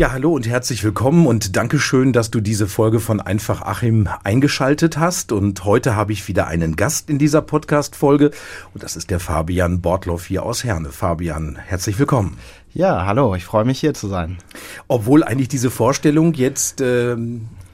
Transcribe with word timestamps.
Ja, 0.00 0.12
hallo 0.12 0.32
und 0.32 0.48
herzlich 0.48 0.82
willkommen 0.82 1.26
und 1.26 1.56
Dankeschön, 1.56 2.14
dass 2.14 2.30
du 2.30 2.40
diese 2.40 2.66
Folge 2.66 3.00
von 3.00 3.20
Einfach 3.20 3.60
Achim 3.60 4.08
eingeschaltet 4.24 4.96
hast. 4.96 5.30
Und 5.30 5.66
heute 5.66 5.94
habe 5.94 6.14
ich 6.14 6.26
wieder 6.26 6.46
einen 6.46 6.74
Gast 6.74 7.10
in 7.10 7.18
dieser 7.18 7.42
Podcast-Folge 7.42 8.30
und 8.72 8.82
das 8.82 8.96
ist 8.96 9.10
der 9.10 9.20
Fabian 9.20 9.82
Bortloff 9.82 10.24
hier 10.24 10.42
aus 10.42 10.64
Herne. 10.64 10.88
Fabian, 10.88 11.56
herzlich 11.56 11.98
willkommen. 11.98 12.38
Ja, 12.72 13.04
hallo, 13.04 13.34
ich 13.34 13.44
freue 13.44 13.66
mich 13.66 13.78
hier 13.78 13.92
zu 13.92 14.08
sein. 14.08 14.38
Obwohl 14.88 15.22
eigentlich 15.22 15.48
diese 15.48 15.70
Vorstellung 15.70 16.32
jetzt, 16.32 16.80
äh, 16.80 17.14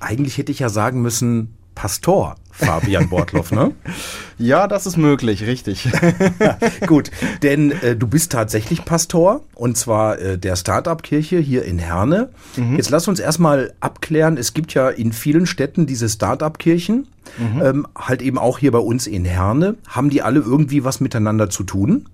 eigentlich 0.01 0.37
hätte 0.37 0.51
ich 0.51 0.59
ja 0.59 0.69
sagen 0.69 1.03
müssen, 1.03 1.55
Pastor 1.77 2.35
Fabian 2.57 3.09
Bortloff, 3.09 3.53
ne? 3.53 3.73
ja, 4.39 4.67
das 4.67 4.87
ist 4.87 4.97
möglich, 4.97 5.47
richtig. 5.47 5.89
Gut, 6.87 7.11
denn 7.43 7.71
äh, 7.71 7.97
du 7.97 8.07
bist 8.07 8.33
tatsächlich 8.33 8.85
Pastor 8.85 9.43
und 9.55 9.77
zwar 9.77 10.19
äh, 10.19 10.39
der 10.39 10.57
Start-up-Kirche 10.57 11.39
hier 11.39 11.65
in 11.65 11.79
Herne. 11.79 12.31
Mhm. 12.57 12.77
Jetzt 12.77 12.91
lass 12.91 13.09
uns 13.09 13.21
erstmal 13.21 13.75
abklären, 13.81 14.39
es 14.39 14.55
gibt 14.55 14.73
ja 14.75 14.89
in 14.89 15.13
vielen 15.13 15.47
Städten 15.47 15.87
diese 15.87 16.09
Start-up-Kirchen, 16.09 17.09
mhm. 17.39 17.63
ähm, 17.63 17.87
halt 17.97 18.23
eben 18.23 18.39
auch 18.39 18.59
hier 18.59 18.73
bei 18.73 18.79
uns 18.79 19.07
in 19.07 19.25
Herne. 19.25 19.77
Haben 19.87 20.09
die 20.09 20.23
alle 20.23 20.41
irgendwie 20.41 20.85
was 20.85 21.01
miteinander 21.01 21.51
zu 21.51 21.63
tun? 21.63 22.09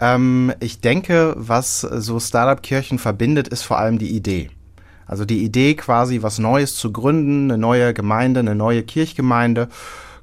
Ähm, 0.00 0.52
ich 0.58 0.80
denke, 0.80 1.34
was 1.36 1.80
so 1.80 2.18
Startup-Kirchen 2.18 2.98
verbindet, 2.98 3.48
ist 3.48 3.62
vor 3.62 3.78
allem 3.78 3.98
die 3.98 4.10
Idee. 4.10 4.50
Also 5.10 5.24
die 5.24 5.42
Idee 5.42 5.74
quasi, 5.74 6.22
was 6.22 6.38
Neues 6.38 6.76
zu 6.76 6.92
gründen, 6.92 7.50
eine 7.50 7.58
neue 7.58 7.92
Gemeinde, 7.92 8.38
eine 8.38 8.54
neue 8.54 8.84
Kirchgemeinde. 8.84 9.68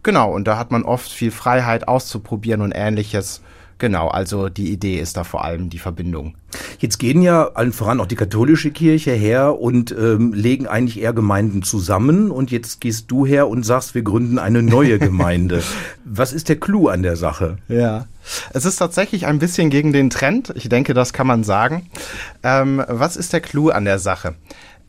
Genau, 0.01 0.33
und 0.33 0.47
da 0.47 0.57
hat 0.57 0.71
man 0.71 0.83
oft 0.83 1.11
viel 1.11 1.31
Freiheit 1.31 1.89
auszuprobieren 1.89 2.61
und 2.61 2.71
ähnliches. 2.71 3.41
Genau, 3.79 4.07
also 4.07 4.47
die 4.47 4.71
Idee 4.71 4.95
ist 4.95 5.17
da 5.17 5.25
vor 5.25 5.43
allem 5.43 5.69
die 5.69 5.77
Verbindung. 5.77 6.35
Jetzt 6.79 6.99
gehen 6.99 7.21
ja 7.21 7.49
allen 7.49 7.73
voran 7.73 7.99
auch 7.99 8.05
die 8.05 8.15
katholische 8.15 8.71
Kirche 8.71 9.11
her 9.11 9.59
und 9.59 9.91
ähm, 9.91 10.31
legen 10.31 10.67
eigentlich 10.67 11.01
eher 11.01 11.11
Gemeinden 11.11 11.63
zusammen 11.63 12.31
und 12.31 12.49
jetzt 12.49 12.79
gehst 12.79 13.11
du 13.11 13.25
her 13.25 13.49
und 13.49 13.63
sagst, 13.63 13.93
wir 13.93 14.03
gründen 14.03 14.39
eine 14.39 14.63
neue 14.63 14.99
Gemeinde. 14.99 15.63
Was 16.05 16.31
ist 16.31 16.47
der 16.47 16.61
Clou 16.61 16.87
an 16.87 17.03
der 17.03 17.17
Sache? 17.17 17.57
Ja, 17.67 18.07
es 18.53 18.63
ist 18.63 18.77
tatsächlich 18.77 19.27
ein 19.27 19.37
bisschen 19.37 19.69
gegen 19.69 19.91
den 19.91 20.09
Trend. 20.09 20.53
Ich 20.55 20.69
denke, 20.69 20.93
das 20.93 21.11
kann 21.11 21.27
man 21.27 21.43
sagen. 21.43 21.89
Ähm, 22.41 22.81
was 22.87 23.17
ist 23.17 23.33
der 23.33 23.41
Clou 23.41 23.69
an 23.69 23.83
der 23.83 23.99
Sache? 23.99 24.35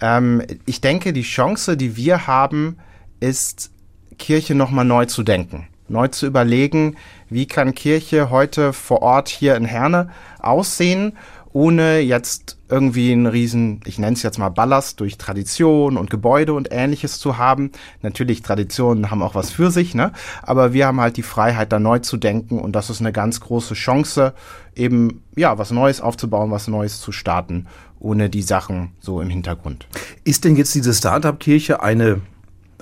Ähm, 0.00 0.42
ich 0.66 0.80
denke, 0.80 1.12
die 1.12 1.22
Chance, 1.22 1.76
die 1.76 1.96
wir 1.96 2.26
haben, 2.26 2.78
ist, 3.20 3.70
Kirche 4.18 4.54
nochmal 4.54 4.84
neu 4.84 5.06
zu 5.06 5.22
denken. 5.22 5.68
Neu 5.88 6.08
zu 6.08 6.26
überlegen, 6.26 6.96
wie 7.30 7.46
kann 7.46 7.74
Kirche 7.74 8.30
heute 8.30 8.72
vor 8.72 9.00
Ort 9.02 9.28
hier 9.28 9.56
in 9.56 9.64
Herne 9.64 10.10
aussehen, 10.38 11.16
ohne 11.52 12.00
jetzt 12.00 12.57
irgendwie 12.68 13.12
einen 13.12 13.26
riesen, 13.26 13.80
ich 13.86 13.98
nenne 13.98 14.14
es 14.14 14.22
jetzt 14.22 14.38
mal 14.38 14.48
Ballast 14.48 15.00
durch 15.00 15.18
Tradition 15.18 15.96
und 15.96 16.10
Gebäude 16.10 16.52
und 16.52 16.68
ähnliches 16.70 17.18
zu 17.18 17.38
haben. 17.38 17.72
Natürlich, 18.02 18.42
Traditionen 18.42 19.10
haben 19.10 19.22
auch 19.22 19.34
was 19.34 19.50
für 19.50 19.70
sich, 19.70 19.94
ne? 19.94 20.12
Aber 20.42 20.72
wir 20.72 20.86
haben 20.86 21.00
halt 21.00 21.16
die 21.16 21.22
Freiheit, 21.22 21.72
da 21.72 21.78
neu 21.78 21.98
zu 21.98 22.16
denken 22.16 22.58
und 22.58 22.72
das 22.72 22.90
ist 22.90 23.00
eine 23.00 23.12
ganz 23.12 23.40
große 23.40 23.74
Chance, 23.74 24.34
eben, 24.74 25.22
ja, 25.36 25.58
was 25.58 25.70
Neues 25.70 26.00
aufzubauen, 26.00 26.50
was 26.50 26.68
Neues 26.68 27.00
zu 27.00 27.12
starten 27.12 27.66
ohne 28.00 28.30
die 28.30 28.42
Sachen 28.42 28.92
so 29.00 29.20
im 29.20 29.28
Hintergrund. 29.28 29.86
Ist 30.24 30.44
denn 30.44 30.56
jetzt 30.56 30.74
diese 30.74 30.94
Startup-Kirche 30.94 31.82
eine 31.82 32.20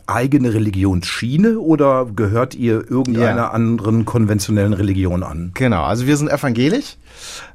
eigene 0.07 0.55
Religionsschiene 0.55 1.59
oder 1.59 2.07
gehört 2.07 2.55
ihr 2.55 2.89
irgendeiner 2.89 3.37
ja. 3.37 3.51
anderen 3.51 4.05
konventionellen 4.05 4.73
Religion 4.73 5.23
an? 5.23 5.51
Genau, 5.55 5.85
also 5.85 6.07
wir 6.07 6.17
sind 6.17 6.31
evangelisch, 6.31 6.97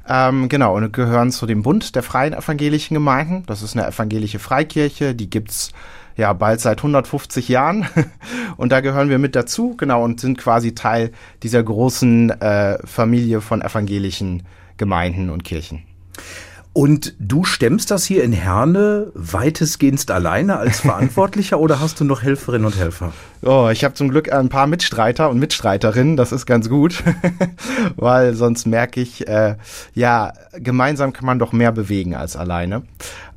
ähm, 0.08 0.48
genau, 0.48 0.76
und 0.76 0.92
gehören 0.92 1.30
zu 1.30 1.46
dem 1.46 1.62
Bund 1.62 1.94
der 1.94 2.02
freien 2.02 2.34
evangelischen 2.34 2.94
Gemeinden. 2.94 3.44
Das 3.46 3.62
ist 3.62 3.76
eine 3.76 3.86
evangelische 3.86 4.38
Freikirche, 4.38 5.14
die 5.14 5.30
gibt's 5.30 5.72
ja 6.16 6.32
bald 6.34 6.60
seit 6.60 6.78
150 6.78 7.48
Jahren 7.48 7.86
und 8.56 8.70
da 8.70 8.80
gehören 8.80 9.08
wir 9.08 9.18
mit 9.18 9.34
dazu, 9.34 9.74
genau, 9.76 10.04
und 10.04 10.20
sind 10.20 10.36
quasi 10.36 10.74
Teil 10.74 11.12
dieser 11.42 11.62
großen 11.62 12.30
äh, 12.30 12.78
Familie 12.86 13.40
von 13.40 13.62
evangelischen 13.62 14.42
Gemeinden 14.76 15.30
und 15.30 15.44
Kirchen. 15.44 15.84
Und 16.72 17.14
du 17.18 17.44
stemmst 17.44 17.90
das 17.90 18.04
hier 18.04 18.24
in 18.24 18.32
Herne 18.32 19.10
weitestgehend 19.14 20.10
alleine 20.10 20.56
als 20.56 20.80
Verantwortlicher 20.80 21.60
oder 21.60 21.80
hast 21.80 22.00
du 22.00 22.04
noch 22.04 22.22
Helferinnen 22.22 22.66
und 22.66 22.76
Helfer? 22.76 23.12
Oh, 23.44 23.70
ich 23.72 23.82
habe 23.82 23.94
zum 23.94 24.08
Glück 24.08 24.32
ein 24.32 24.48
paar 24.48 24.68
Mitstreiter 24.68 25.28
und 25.28 25.40
Mitstreiterinnen, 25.40 26.16
das 26.16 26.30
ist 26.30 26.46
ganz 26.46 26.68
gut, 26.68 27.02
weil 27.96 28.34
sonst 28.34 28.66
merke 28.66 29.00
ich, 29.00 29.26
äh, 29.26 29.56
ja, 29.94 30.32
gemeinsam 30.52 31.12
kann 31.12 31.26
man 31.26 31.40
doch 31.40 31.50
mehr 31.50 31.72
bewegen 31.72 32.14
als 32.14 32.36
alleine. 32.36 32.84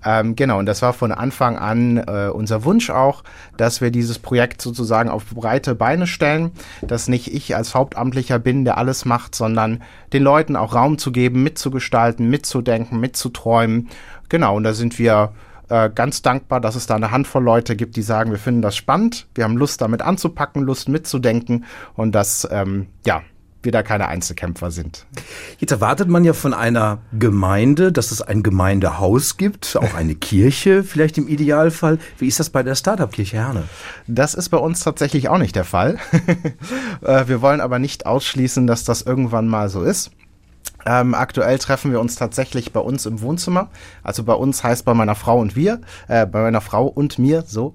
Ähm, 0.05 0.35
genau, 0.35 0.59
und 0.59 0.67
das 0.67 0.83
war 0.83 0.94
von 0.94 1.11
Anfang 1.11 1.57
an 1.57 1.97
äh, 1.97 2.29
unser 2.31 2.63
Wunsch 2.65 2.91
auch, 2.91 3.23
dass 3.57 3.81
wir 3.81 3.89
dieses 3.89 4.19
Projekt 4.19 4.61
sozusagen 4.61 5.09
auf 5.09 5.25
breite 5.25 5.73
Beine 5.73 6.05
stellen, 6.05 6.51
dass 6.83 7.07
nicht 7.07 7.33
ich 7.33 7.55
als 7.55 7.73
Hauptamtlicher 7.73 8.38
bin, 8.38 8.63
der 8.63 8.77
alles 8.77 9.05
macht, 9.05 9.33
sondern 9.33 9.81
den 10.13 10.21
Leuten 10.21 10.55
auch 10.55 10.75
Raum 10.75 10.99
zu 10.99 11.11
geben, 11.11 11.41
mitzugestalten, 11.41 12.29
mitzudenken, 12.29 12.99
mitzuträumen. 12.99 13.89
Genau, 14.29 14.55
und 14.55 14.65
da 14.65 14.73
sind 14.73 14.99
wir 14.99 15.31
äh, 15.69 15.89
ganz 15.89 16.21
dankbar, 16.21 16.61
dass 16.61 16.75
es 16.75 16.87
da 16.87 16.95
eine 16.95 17.11
Handvoll 17.11 17.43
Leute 17.43 17.75
gibt, 17.75 17.95
die 17.95 18.01
sagen, 18.01 18.31
wir 18.31 18.39
finden 18.39 18.61
das 18.61 18.75
spannend, 18.75 19.27
wir 19.35 19.43
haben 19.43 19.57
Lust 19.57 19.81
damit 19.81 20.01
anzupacken, 20.01 20.63
Lust 20.63 20.89
mitzudenken 20.89 21.65
und 21.95 22.13
das, 22.13 22.47
ähm, 22.51 22.87
ja, 23.05 23.21
wir 23.65 23.71
da 23.71 23.83
keine 23.83 24.07
Einzelkämpfer 24.07 24.71
sind. 24.71 25.05
Jetzt 25.57 25.71
erwartet 25.71 26.07
man 26.07 26.23
ja 26.23 26.33
von 26.33 26.53
einer 26.53 26.99
Gemeinde, 27.17 27.91
dass 27.91 28.11
es 28.11 28.21
ein 28.21 28.43
Gemeindehaus 28.43 29.37
gibt, 29.37 29.75
auch 29.75 29.95
eine 29.95 30.15
Kirche 30.15 30.83
vielleicht 30.83 31.17
im 31.17 31.27
Idealfall. 31.27 31.97
Wie 32.17 32.27
ist 32.27 32.39
das 32.39 32.51
bei 32.51 32.63
der 32.63 32.75
Startup-Kirche 32.75 33.37
Herne? 33.37 33.63
Das 34.07 34.35
ist 34.35 34.49
bei 34.49 34.57
uns 34.57 34.81
tatsächlich 34.81 35.27
auch 35.29 35.39
nicht 35.39 35.55
der 35.55 35.65
Fall. 35.65 35.97
Äh, 37.01 37.27
wir 37.27 37.41
wollen 37.41 37.61
aber 37.61 37.79
nicht 37.79 38.05
ausschließen, 38.05 38.67
dass 38.67 38.83
das 38.83 39.01
irgendwann 39.01 39.47
mal 39.47 39.69
so 39.69 39.83
ist. 39.83 40.11
Ähm, 40.85 41.15
aktuell 41.15 41.57
treffen 41.57 41.91
wir 41.91 41.99
uns 41.99 42.15
tatsächlich 42.15 42.71
bei 42.71 42.79
uns 42.79 43.05
im 43.05 43.21
Wohnzimmer. 43.21 43.69
Also 44.03 44.23
bei 44.23 44.33
uns 44.33 44.63
heißt 44.63 44.85
bei 44.85 44.93
meiner 44.93 45.15
Frau 45.15 45.39
und 45.39 45.55
wir, 45.55 45.81
äh, 46.07 46.25
bei 46.27 46.41
meiner 46.41 46.61
Frau 46.61 46.85
und 46.85 47.17
mir 47.17 47.43
so. 47.45 47.73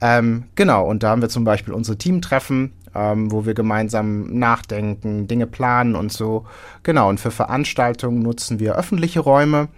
Ähm, 0.00 0.44
genau, 0.54 0.86
und 0.86 1.02
da 1.02 1.10
haben 1.10 1.22
wir 1.22 1.30
zum 1.30 1.44
Beispiel 1.44 1.72
unsere 1.72 1.96
Teamtreffen, 1.96 2.72
ähm, 2.94 3.32
wo 3.32 3.46
wir 3.46 3.54
gemeinsam 3.54 4.38
nachdenken, 4.38 5.26
Dinge 5.28 5.46
planen 5.46 5.96
und 5.96 6.12
so. 6.12 6.44
Genau, 6.82 7.08
und 7.08 7.20
für 7.20 7.30
Veranstaltungen 7.30 8.20
nutzen 8.20 8.60
wir 8.60 8.74
öffentliche 8.74 9.20
Räume. 9.20 9.68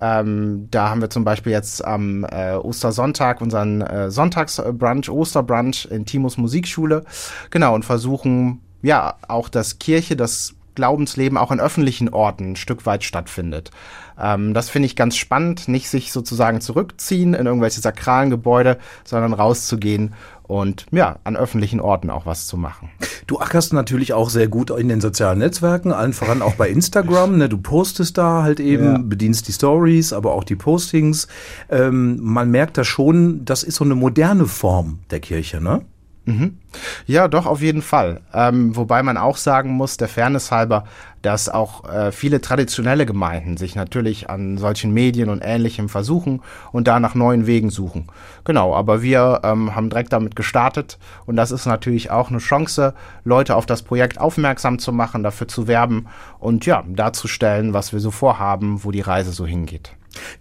Ähm, 0.00 0.68
da 0.70 0.88
haben 0.88 1.02
wir 1.02 1.10
zum 1.10 1.24
Beispiel 1.24 1.52
jetzt 1.52 1.84
am 1.84 2.24
äh, 2.24 2.54
Ostersonntag 2.54 3.40
unseren 3.40 3.82
äh, 3.82 4.10
Sonntagsbrunch, 4.10 5.10
Osterbrunch 5.10 5.88
in 5.90 6.06
Timos 6.06 6.38
Musikschule. 6.38 7.04
Genau, 7.50 7.74
und 7.74 7.84
versuchen 7.84 8.60
ja 8.82 9.16
auch, 9.28 9.48
dass 9.48 9.78
Kirche, 9.78 10.16
das 10.16 10.54
Glaubensleben 10.80 11.36
auch 11.36 11.50
in 11.50 11.60
öffentlichen 11.60 12.08
Orten 12.08 12.52
ein 12.52 12.56
Stück 12.56 12.86
weit 12.86 13.04
stattfindet. 13.04 13.70
Ähm, 14.18 14.54
das 14.54 14.70
finde 14.70 14.86
ich 14.86 14.96
ganz 14.96 15.14
spannend, 15.16 15.68
nicht 15.68 15.90
sich 15.90 16.10
sozusagen 16.10 16.62
zurückziehen 16.62 17.34
in 17.34 17.44
irgendwelche 17.44 17.82
sakralen 17.82 18.30
Gebäude, 18.30 18.78
sondern 19.04 19.34
rauszugehen 19.34 20.14
und 20.44 20.86
ja, 20.90 21.18
an 21.24 21.36
öffentlichen 21.36 21.80
Orten 21.80 22.08
auch 22.08 22.24
was 22.24 22.46
zu 22.46 22.56
machen. 22.56 22.88
Du 23.26 23.38
ackerst 23.38 23.74
natürlich 23.74 24.14
auch 24.14 24.30
sehr 24.30 24.48
gut 24.48 24.70
in 24.70 24.88
den 24.88 25.02
sozialen 25.02 25.38
Netzwerken, 25.38 25.92
allen 25.92 26.14
voran 26.14 26.40
auch 26.40 26.54
bei 26.54 26.70
Instagram. 26.70 27.36
Ne? 27.36 27.50
Du 27.50 27.58
postest 27.58 28.16
da 28.16 28.42
halt 28.42 28.58
eben, 28.58 28.84
ja. 28.84 28.98
bedienst 28.98 29.48
die 29.48 29.52
Stories, 29.52 30.14
aber 30.14 30.32
auch 30.32 30.44
die 30.44 30.56
Postings. 30.56 31.28
Ähm, 31.68 32.18
man 32.22 32.50
merkt 32.50 32.78
da 32.78 32.84
schon, 32.84 33.44
das 33.44 33.62
ist 33.62 33.76
so 33.76 33.84
eine 33.84 33.94
moderne 33.94 34.46
Form 34.46 35.00
der 35.10 35.20
Kirche, 35.20 35.60
ne? 35.60 35.82
Mhm. 36.30 36.58
Ja, 37.06 37.26
doch, 37.28 37.46
auf 37.46 37.60
jeden 37.60 37.82
Fall. 37.82 38.20
Ähm, 38.32 38.76
wobei 38.76 39.02
man 39.02 39.16
auch 39.16 39.36
sagen 39.36 39.70
muss, 39.70 39.96
der 39.96 40.08
Fairness 40.08 40.52
halber, 40.52 40.84
dass 41.22 41.48
auch 41.48 41.88
äh, 41.88 42.12
viele 42.12 42.40
traditionelle 42.40 43.04
Gemeinden 43.04 43.56
sich 43.56 43.74
natürlich 43.74 44.30
an 44.30 44.56
solchen 44.56 44.92
Medien 44.92 45.28
und 45.28 45.42
Ähnlichem 45.42 45.88
versuchen 45.88 46.40
und 46.72 46.86
da 46.86 47.00
nach 47.00 47.14
neuen 47.14 47.46
Wegen 47.46 47.70
suchen. 47.70 48.06
Genau, 48.44 48.74
aber 48.74 49.02
wir 49.02 49.40
ähm, 49.42 49.74
haben 49.74 49.90
direkt 49.90 50.12
damit 50.12 50.36
gestartet 50.36 50.98
und 51.26 51.36
das 51.36 51.50
ist 51.50 51.66
natürlich 51.66 52.10
auch 52.10 52.30
eine 52.30 52.38
Chance, 52.38 52.94
Leute 53.24 53.56
auf 53.56 53.66
das 53.66 53.82
Projekt 53.82 54.20
aufmerksam 54.20 54.78
zu 54.78 54.92
machen, 54.92 55.22
dafür 55.22 55.48
zu 55.48 55.66
werben 55.66 56.06
und 56.38 56.64
ja, 56.64 56.84
darzustellen, 56.86 57.74
was 57.74 57.92
wir 57.92 58.00
so 58.00 58.10
vorhaben, 58.10 58.84
wo 58.84 58.90
die 58.90 59.00
Reise 59.00 59.32
so 59.32 59.46
hingeht. 59.46 59.92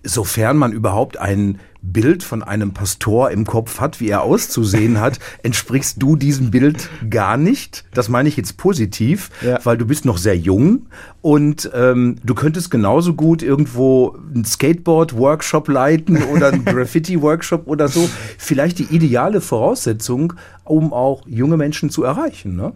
Sofern 0.04 0.58
man 0.58 0.72
überhaupt 0.72 1.18
ein 1.18 1.60
Bild 1.82 2.24
von 2.24 2.44
einem 2.44 2.74
Pastor 2.74 3.32
im 3.32 3.46
Kopf 3.46 3.80
hat, 3.80 4.00
wie 4.00 4.10
er 4.10 4.24
auszusehen 4.24 5.00
hat, 5.00 5.20
entsprichst 5.44 6.02
du 6.02 6.16
diesem 6.16 6.52
Bild 6.52 6.90
gar 7.10 7.38
nicht. 7.38 7.86
Das 7.94 8.10
meine 8.10 8.28
ich 8.28 8.36
jetzt 8.36 8.58
positiv, 8.58 9.30
ja. 9.42 9.60
weil 9.64 9.78
du 9.78 9.86
bist 9.86 10.06
noch 10.06 10.18
sehr 10.18 10.38
jung 10.38 10.88
und 11.22 11.70
ähm, 11.74 12.18
du 12.24 12.36
könntest 12.36 12.70
genauso 12.72 13.14
gut 13.14 13.42
irgendwo 13.42 14.18
einen 14.34 14.44
Skateboard-Workshop 14.44 15.70
leiten 15.70 16.24
oder 16.24 16.50
einen 16.50 16.66
Graffiti-Workshop 16.66 17.68
oder 17.68 17.88
so. 17.88 18.10
Vielleicht 18.38 18.80
die 18.80 18.94
ideale 18.96 19.40
Voraussetzung, 19.40 20.34
um 20.66 20.92
auch 20.92 21.26
junge 21.28 21.58
Menschen 21.58 21.90
zu 21.90 22.04
erreichen. 22.04 22.56
Ne? 22.56 22.74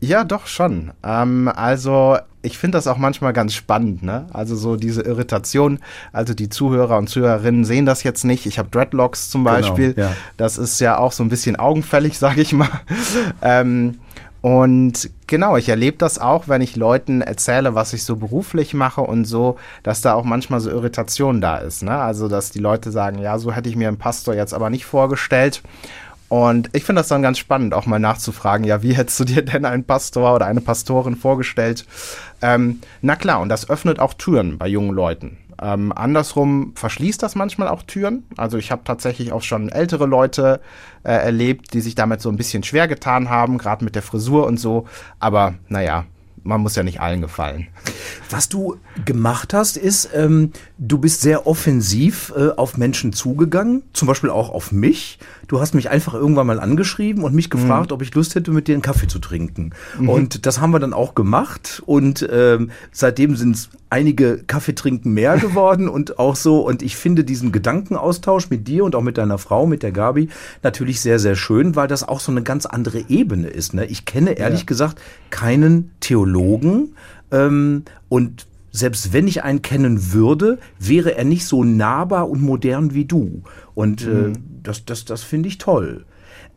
Ja, 0.00 0.24
doch 0.24 0.46
schon. 0.46 0.92
Ähm, 1.02 1.48
also 1.48 2.18
ich 2.46 2.58
finde 2.58 2.78
das 2.78 2.86
auch 2.86 2.96
manchmal 2.96 3.32
ganz 3.32 3.54
spannend, 3.54 4.02
ne? 4.02 4.26
Also 4.32 4.54
so 4.54 4.76
diese 4.76 5.02
Irritation. 5.02 5.80
Also 6.12 6.32
die 6.32 6.48
Zuhörer 6.48 6.96
und 6.96 7.08
Zuhörerinnen 7.08 7.64
sehen 7.64 7.86
das 7.86 8.04
jetzt 8.04 8.24
nicht. 8.24 8.46
Ich 8.46 8.58
habe 8.58 8.68
Dreadlocks 8.70 9.30
zum 9.30 9.44
genau, 9.44 9.56
Beispiel. 9.56 9.94
Genau, 9.94 10.08
ja. 10.08 10.16
Das 10.36 10.56
ist 10.56 10.80
ja 10.80 10.98
auch 10.98 11.12
so 11.12 11.24
ein 11.24 11.28
bisschen 11.28 11.56
augenfällig, 11.56 12.18
sage 12.18 12.40
ich 12.40 12.52
mal. 12.52 12.68
ähm, 13.42 13.98
und 14.42 15.10
genau, 15.26 15.56
ich 15.56 15.68
erlebe 15.68 15.96
das 15.96 16.20
auch, 16.20 16.46
wenn 16.46 16.60
ich 16.60 16.76
Leuten 16.76 17.20
erzähle, 17.20 17.74
was 17.74 17.92
ich 17.92 18.04
so 18.04 18.14
beruflich 18.14 18.74
mache 18.74 19.00
und 19.00 19.24
so, 19.24 19.56
dass 19.82 20.02
da 20.02 20.14
auch 20.14 20.22
manchmal 20.22 20.60
so 20.60 20.70
Irritation 20.70 21.40
da 21.40 21.58
ist. 21.58 21.82
Ne? 21.82 21.90
Also, 21.90 22.28
dass 22.28 22.50
die 22.50 22.60
Leute 22.60 22.92
sagen, 22.92 23.18
ja, 23.18 23.38
so 23.38 23.50
hätte 23.50 23.68
ich 23.68 23.74
mir 23.74 23.88
einen 23.88 23.98
Pastor 23.98 24.34
jetzt 24.34 24.54
aber 24.54 24.70
nicht 24.70 24.86
vorgestellt. 24.86 25.62
Und 26.28 26.70
ich 26.72 26.84
finde 26.84 27.00
das 27.00 27.08
dann 27.08 27.22
ganz 27.22 27.38
spannend, 27.38 27.72
auch 27.72 27.86
mal 27.86 27.98
nachzufragen, 27.98 28.66
ja, 28.66 28.82
wie 28.82 28.94
hättest 28.94 29.20
du 29.20 29.24
dir 29.24 29.42
denn 29.42 29.64
einen 29.64 29.84
Pastor 29.84 30.34
oder 30.34 30.46
eine 30.46 30.60
Pastorin 30.60 31.16
vorgestellt? 31.16 31.86
Ähm, 32.42 32.80
na 33.00 33.16
klar, 33.16 33.40
und 33.40 33.48
das 33.48 33.70
öffnet 33.70 34.00
auch 34.00 34.14
Türen 34.14 34.58
bei 34.58 34.66
jungen 34.66 34.94
Leuten. 34.94 35.38
Ähm, 35.60 35.92
andersrum 35.94 36.72
verschließt 36.74 37.22
das 37.22 37.34
manchmal 37.34 37.68
auch 37.68 37.82
Türen. 37.82 38.24
Also 38.36 38.58
ich 38.58 38.70
habe 38.70 38.82
tatsächlich 38.84 39.32
auch 39.32 39.42
schon 39.42 39.70
ältere 39.70 40.06
Leute 40.06 40.60
äh, 41.02 41.12
erlebt, 41.12 41.72
die 41.72 41.80
sich 41.80 41.94
damit 41.94 42.20
so 42.20 42.28
ein 42.28 42.36
bisschen 42.36 42.62
schwer 42.62 42.88
getan 42.88 43.30
haben, 43.30 43.56
gerade 43.56 43.84
mit 43.84 43.94
der 43.94 44.02
Frisur 44.02 44.46
und 44.46 44.58
so. 44.58 44.86
Aber 45.18 45.54
naja, 45.68 46.04
man 46.46 46.60
muss 46.60 46.76
ja 46.76 46.82
nicht 46.82 47.00
allen 47.00 47.20
gefallen. 47.20 47.68
Was 48.30 48.48
du 48.48 48.76
gemacht 49.04 49.52
hast, 49.52 49.76
ist, 49.76 50.10
ähm, 50.14 50.52
du 50.78 50.98
bist 50.98 51.20
sehr 51.20 51.46
offensiv 51.46 52.32
äh, 52.36 52.50
auf 52.50 52.76
Menschen 52.76 53.12
zugegangen, 53.12 53.82
zum 53.92 54.08
Beispiel 54.08 54.30
auch 54.30 54.50
auf 54.50 54.72
mich. 54.72 55.18
Du 55.48 55.60
hast 55.60 55.74
mich 55.74 55.90
einfach 55.90 56.14
irgendwann 56.14 56.46
mal 56.46 56.60
angeschrieben 56.60 57.24
und 57.24 57.34
mich 57.34 57.50
gefragt, 57.50 57.90
mhm. 57.90 57.94
ob 57.94 58.02
ich 58.02 58.14
Lust 58.14 58.34
hätte, 58.34 58.50
mit 58.50 58.68
dir 58.68 58.74
einen 58.74 58.82
Kaffee 58.82 59.06
zu 59.06 59.18
trinken. 59.18 59.70
Mhm. 59.98 60.08
Und 60.08 60.46
das 60.46 60.60
haben 60.60 60.72
wir 60.72 60.80
dann 60.80 60.92
auch 60.92 61.14
gemacht. 61.14 61.82
Und 61.86 62.26
ähm, 62.30 62.70
seitdem 62.92 63.36
sind 63.36 63.56
es 63.56 63.70
einige 63.90 64.38
Kaffeetrinken 64.38 65.12
mehr 65.12 65.36
geworden 65.38 65.88
und 65.88 66.18
auch 66.18 66.36
so. 66.36 66.60
Und 66.60 66.82
ich 66.82 66.96
finde 66.96 67.24
diesen 67.24 67.52
Gedankenaustausch 67.52 68.50
mit 68.50 68.66
dir 68.66 68.84
und 68.84 68.94
auch 68.94 69.02
mit 69.02 69.18
deiner 69.18 69.38
Frau, 69.38 69.66
mit 69.66 69.82
der 69.82 69.92
Gabi, 69.92 70.28
natürlich 70.62 71.00
sehr, 71.00 71.18
sehr 71.18 71.36
schön, 71.36 71.76
weil 71.76 71.88
das 71.88 72.06
auch 72.06 72.20
so 72.20 72.32
eine 72.32 72.42
ganz 72.42 72.66
andere 72.66 73.04
Ebene 73.08 73.48
ist. 73.48 73.74
Ne? 73.74 73.86
Ich 73.86 74.04
kenne 74.04 74.32
ehrlich 74.32 74.60
ja. 74.60 74.66
gesagt 74.66 75.00
keinen 75.30 75.90
Theologen 76.00 76.94
ähm, 77.30 77.84
und 78.08 78.46
selbst 78.76 79.12
wenn 79.12 79.26
ich 79.26 79.42
einen 79.42 79.62
kennen 79.62 80.12
würde, 80.12 80.58
wäre 80.78 81.16
er 81.16 81.24
nicht 81.24 81.46
so 81.46 81.64
nahbar 81.64 82.28
und 82.28 82.42
modern 82.42 82.94
wie 82.94 83.06
du. 83.06 83.42
Und 83.74 84.02
äh, 84.02 84.08
mhm. 84.08 84.32
das, 84.62 84.84
das, 84.84 85.04
das 85.04 85.22
finde 85.22 85.48
ich 85.48 85.58
toll. 85.58 86.04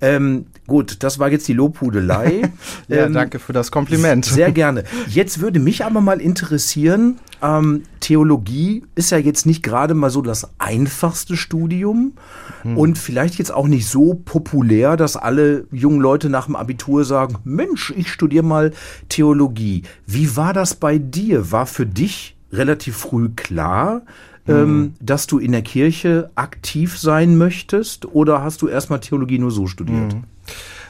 Ähm, 0.02 0.46
gut, 0.68 1.04
das 1.04 1.20
war 1.20 1.30
jetzt 1.30 1.48
die 1.48 1.54
Lobhudelei. 1.54 2.42
ja, 2.88 3.06
ähm, 3.06 3.14
danke 3.14 3.40
für 3.40 3.54
das 3.54 3.72
Kompliment. 3.72 4.26
Sehr 4.26 4.52
gerne. 4.52 4.84
Jetzt 5.08 5.42
würde 5.42 5.60
mich 5.60 5.84
aber 5.84 6.02
mal 6.02 6.22
interessieren, 6.22 7.20
ähm, 7.42 7.84
Theologie 8.00 8.84
ist 8.96 9.12
ja 9.12 9.18
jetzt 9.18 9.46
nicht 9.46 9.62
gerade 9.62 9.94
mal 9.94 10.10
so 10.10 10.22
das 10.22 10.50
einfachste 10.58 11.36
Studium 11.36 12.14
hm. 12.62 12.78
und 12.78 12.98
vielleicht 12.98 13.36
jetzt 13.36 13.54
auch 13.54 13.68
nicht 13.68 13.88
so 13.88 14.14
populär, 14.14 14.98
dass 14.98 15.18
alle 15.18 15.66
jungen 15.72 16.00
Leute 16.00 16.30
nach 16.30 16.46
dem 16.46 16.56
Abitur 16.56 17.04
sagen, 17.04 17.38
Mensch, 17.44 17.94
ich 17.96 18.12
studiere 18.12 18.46
mal 18.46 18.72
Theologie. 19.10 19.84
Wie 20.06 20.36
war 20.36 20.54
das 20.54 20.76
bei 20.76 20.98
dir? 20.98 21.52
War 21.52 21.66
für 21.66 21.86
dich 21.86 22.36
relativ 22.52 22.98
früh 22.98 23.30
klar, 23.30 24.02
ähm, 24.48 24.78
mhm. 24.78 24.94
dass 25.00 25.28
du 25.28 25.40
in 25.40 25.52
der 25.52 25.62
Kirche 25.62 26.32
aktiv 26.36 26.98
sein 26.98 27.38
möchtest 27.38 28.06
oder 28.06 28.44
hast 28.44 28.62
du 28.62 28.68
erstmal 28.68 29.00
Theologie 29.00 29.40
nur 29.40 29.52
so 29.52 29.68
studiert? 29.68 30.14
Mhm. 30.14 30.24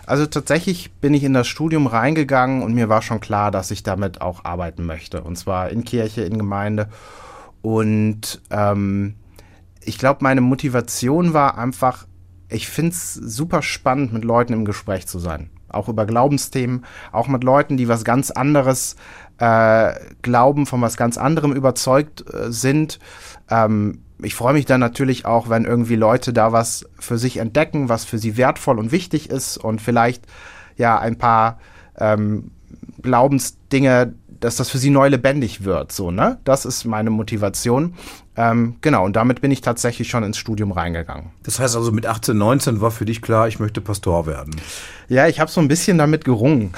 Also 0.05 0.25
tatsächlich 0.25 0.91
bin 0.93 1.13
ich 1.13 1.23
in 1.23 1.33
das 1.33 1.47
Studium 1.47 1.85
reingegangen 1.85 2.63
und 2.63 2.73
mir 2.73 2.89
war 2.89 3.03
schon 3.03 3.19
klar, 3.19 3.51
dass 3.51 3.69
ich 3.69 3.83
damit 3.83 4.21
auch 4.21 4.43
arbeiten 4.43 4.85
möchte. 4.85 5.21
Und 5.21 5.37
zwar 5.37 5.69
in 5.69 5.83
Kirche, 5.83 6.23
in 6.23 6.39
Gemeinde. 6.39 6.89
Und 7.61 8.41
ähm, 8.49 9.13
ich 9.83 9.99
glaube, 9.99 10.23
meine 10.23 10.41
Motivation 10.41 11.33
war 11.33 11.57
einfach, 11.59 12.07
ich 12.47 12.67
finde 12.67 12.91
es 12.91 13.13
super 13.13 13.61
spannend, 13.61 14.11
mit 14.11 14.23
Leuten 14.23 14.53
im 14.53 14.65
Gespräch 14.65 15.05
zu 15.05 15.19
sein. 15.19 15.51
Auch 15.69 15.89
über 15.89 16.05
Glaubensthemen, 16.05 16.85
auch 17.11 17.27
mit 17.27 17.43
Leuten, 17.43 17.77
die 17.77 17.87
was 17.87 18.03
ganz 18.03 18.31
anderes 18.31 18.95
äh, 19.37 19.93
glauben, 20.21 20.65
von 20.65 20.81
was 20.81 20.97
ganz 20.97 21.17
anderem 21.17 21.53
überzeugt 21.53 22.25
äh, 22.33 22.51
sind. 22.51 22.99
Ähm, 23.49 23.99
ich 24.21 24.35
freue 24.35 24.53
mich 24.53 24.65
dann 24.65 24.81
natürlich 24.81 25.25
auch, 25.25 25.49
wenn 25.49 25.65
irgendwie 25.65 25.95
Leute 25.95 26.33
da 26.33 26.51
was 26.51 26.85
für 26.99 27.17
sich 27.17 27.37
entdecken, 27.37 27.87
was 27.89 28.03
für 28.03 28.17
sie 28.17 28.35
wertvoll 28.35 28.77
und 28.77 28.91
wichtig 28.91 29.29
ist 29.29 29.57
und 29.57 29.81
vielleicht 29.81 30.25
ja 30.75 30.99
ein 30.99 31.17
paar 31.17 31.59
ähm, 31.97 32.51
Glaubensdinge, 33.01 34.13
dass 34.39 34.55
das 34.55 34.69
für 34.69 34.77
sie 34.77 34.89
neu 34.89 35.07
lebendig 35.07 35.63
wird. 35.63 35.91
So, 35.91 36.11
ne? 36.11 36.39
Das 36.43 36.65
ist 36.65 36.85
meine 36.85 37.09
Motivation. 37.09 37.95
Ähm, 38.35 38.75
genau, 38.81 39.05
und 39.05 39.15
damit 39.15 39.41
bin 39.41 39.51
ich 39.51 39.61
tatsächlich 39.61 40.09
schon 40.09 40.23
ins 40.23 40.37
Studium 40.37 40.71
reingegangen. 40.71 41.31
Das 41.43 41.59
heißt 41.59 41.75
also, 41.75 41.91
mit 41.91 42.05
18, 42.05 42.37
19 42.37 42.81
war 42.81 42.91
für 42.91 43.05
dich 43.05 43.21
klar, 43.21 43.47
ich 43.47 43.59
möchte 43.59 43.81
Pastor 43.81 44.25
werden. 44.25 44.55
Ja, 45.09 45.27
ich 45.27 45.39
habe 45.39 45.51
so 45.51 45.59
ein 45.59 45.67
bisschen 45.67 45.97
damit 45.97 46.23
gerungen. 46.23 46.71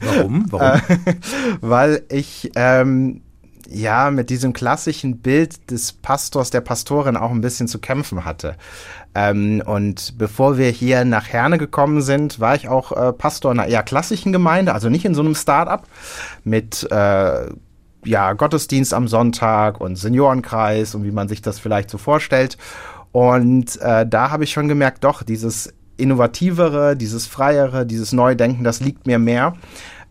Warum? 0.00 0.46
Warum? 0.50 0.80
Weil 1.60 2.02
ich 2.08 2.50
ähm, 2.56 3.22
ja 3.68 4.10
mit 4.10 4.30
diesem 4.30 4.52
klassischen 4.52 5.18
Bild 5.18 5.70
des 5.70 5.92
Pastors, 5.92 6.50
der 6.50 6.62
Pastorin 6.62 7.16
auch 7.16 7.30
ein 7.30 7.40
bisschen 7.40 7.68
zu 7.68 7.78
kämpfen 7.78 8.24
hatte. 8.24 8.56
Ähm, 9.14 9.62
und 9.64 10.16
bevor 10.18 10.58
wir 10.58 10.70
hier 10.70 11.04
nach 11.04 11.28
Herne 11.28 11.58
gekommen 11.58 12.00
sind, 12.00 12.40
war 12.40 12.54
ich 12.54 12.68
auch 12.68 12.92
äh, 12.92 13.12
Pastor 13.12 13.50
einer 13.50 13.66
eher 13.66 13.82
klassischen 13.82 14.32
Gemeinde, 14.32 14.72
also 14.72 14.88
nicht 14.88 15.04
in 15.04 15.14
so 15.14 15.22
einem 15.22 15.34
Start-up 15.34 15.86
mit 16.44 16.90
äh, 16.90 17.46
ja, 18.04 18.32
Gottesdienst 18.32 18.94
am 18.94 19.08
Sonntag 19.08 19.80
und 19.80 19.96
Seniorenkreis 19.96 20.94
und 20.94 21.04
wie 21.04 21.10
man 21.10 21.28
sich 21.28 21.42
das 21.42 21.58
vielleicht 21.58 21.90
so 21.90 21.98
vorstellt. 21.98 22.56
Und 23.12 23.80
äh, 23.80 24.06
da 24.06 24.30
habe 24.30 24.44
ich 24.44 24.52
schon 24.52 24.68
gemerkt, 24.68 25.04
doch, 25.04 25.22
dieses 25.22 25.74
Innovativere, 25.96 26.96
dieses 26.96 27.26
Freiere, 27.26 27.84
dieses 27.84 28.12
Neudenken, 28.12 28.64
das 28.64 28.80
liegt 28.80 29.06
mir 29.06 29.18
mehr. 29.18 29.54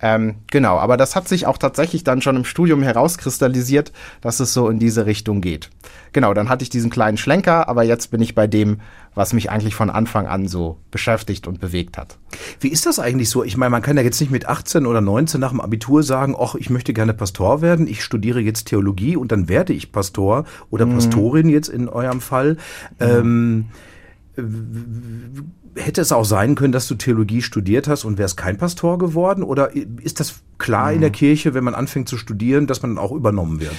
Ähm, 0.01 0.35
genau, 0.51 0.77
aber 0.77 0.97
das 0.97 1.15
hat 1.15 1.27
sich 1.27 1.47
auch 1.47 1.57
tatsächlich 1.57 2.03
dann 2.03 2.21
schon 2.21 2.35
im 2.35 2.45
Studium 2.45 2.83
herauskristallisiert, 2.83 3.91
dass 4.21 4.39
es 4.39 4.53
so 4.53 4.69
in 4.69 4.79
diese 4.79 5.05
Richtung 5.05 5.41
geht. 5.41 5.69
Genau, 6.13 6.33
dann 6.33 6.49
hatte 6.49 6.63
ich 6.63 6.69
diesen 6.69 6.89
kleinen 6.89 7.17
Schlenker, 7.17 7.67
aber 7.67 7.83
jetzt 7.83 8.11
bin 8.11 8.21
ich 8.21 8.35
bei 8.35 8.47
dem, 8.47 8.79
was 9.15 9.33
mich 9.33 9.49
eigentlich 9.49 9.75
von 9.75 9.89
Anfang 9.89 10.27
an 10.27 10.47
so 10.47 10.77
beschäftigt 10.91 11.47
und 11.47 11.59
bewegt 11.59 11.97
hat. 11.97 12.17
Wie 12.59 12.69
ist 12.69 12.85
das 12.85 12.99
eigentlich 12.99 13.29
so? 13.29 13.44
Ich 13.44 13.57
meine, 13.57 13.71
man 13.71 13.81
kann 13.81 13.97
ja 13.97 14.03
jetzt 14.03 14.21
nicht 14.21 14.31
mit 14.31 14.47
18 14.47 14.85
oder 14.85 15.01
19 15.01 15.41
nach 15.41 15.51
dem 15.51 15.61
Abitur 15.61 16.04
sagen, 16.04 16.35
ach, 16.39 16.56
ich 16.56 16.69
möchte 16.69 16.94
gerne 16.94 17.13
Pastor 17.13 17.61
werden, 17.61 17.87
ich 17.87 18.04
studiere 18.04 18.39
jetzt 18.39 18.66
Theologie 18.66 19.16
und 19.16 19.31
dann 19.31 19.49
werde 19.49 19.73
ich 19.73 19.92
Pastor 19.92 20.45
oder 20.69 20.85
mhm. 20.85 20.95
Pastorin 20.95 21.49
jetzt 21.49 21.69
in 21.69 21.89
eurem 21.89 22.21
Fall. 22.21 22.57
Mhm. 22.99 23.66
Ähm, 24.37 25.45
hätte 25.77 26.01
es 26.01 26.11
auch 26.11 26.25
sein 26.25 26.55
können, 26.55 26.71
dass 26.71 26.87
du 26.87 26.95
Theologie 26.95 27.41
studiert 27.41 27.87
hast 27.87 28.03
und 28.03 28.17
wärst 28.17 28.37
kein 28.37 28.57
Pastor 28.57 28.97
geworden? 28.97 29.43
Oder 29.43 29.71
ist 30.01 30.19
das 30.19 30.41
klar 30.57 30.89
mhm. 30.89 30.95
in 30.95 31.01
der 31.01 31.09
mhm. 31.09 31.13
Kirche, 31.13 31.53
wenn 31.53 31.63
man 31.63 31.75
anfängt 31.75 32.09
zu 32.09 32.17
studieren, 32.17 32.67
dass 32.67 32.81
man 32.81 32.97
auch 32.97 33.11
übernommen 33.11 33.59
wird? 33.59 33.75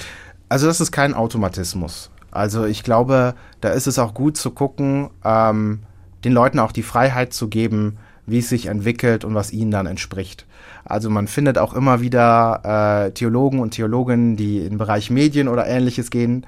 Also 0.47 0.67
das 0.67 0.81
ist 0.81 0.91
kein 0.91 1.13
Automatismus. 1.13 2.09
Also 2.31 2.65
ich 2.65 2.83
glaube, 2.83 3.35
da 3.61 3.69
ist 3.69 3.87
es 3.87 3.99
auch 3.99 4.13
gut 4.13 4.37
zu 4.37 4.51
gucken, 4.51 5.09
ähm, 5.23 5.79
den 6.23 6.33
Leuten 6.33 6.59
auch 6.59 6.71
die 6.71 6.83
Freiheit 6.83 7.33
zu 7.33 7.47
geben, 7.47 7.97
wie 8.29 8.39
es 8.39 8.49
sich 8.49 8.67
entwickelt 8.67 9.25
und 9.25 9.35
was 9.35 9.51
ihnen 9.51 9.71
dann 9.71 9.85
entspricht. 9.85 10.45
Also 10.85 11.09
man 11.09 11.27
findet 11.27 11.57
auch 11.57 11.73
immer 11.73 12.01
wieder 12.01 13.07
äh, 13.07 13.11
Theologen 13.11 13.59
und 13.59 13.71
Theologinnen, 13.71 14.35
die 14.35 14.59
in 14.59 14.69
den 14.69 14.77
Bereich 14.77 15.09
Medien 15.09 15.47
oder 15.47 15.67
ähnliches 15.67 16.09
gehen 16.09 16.45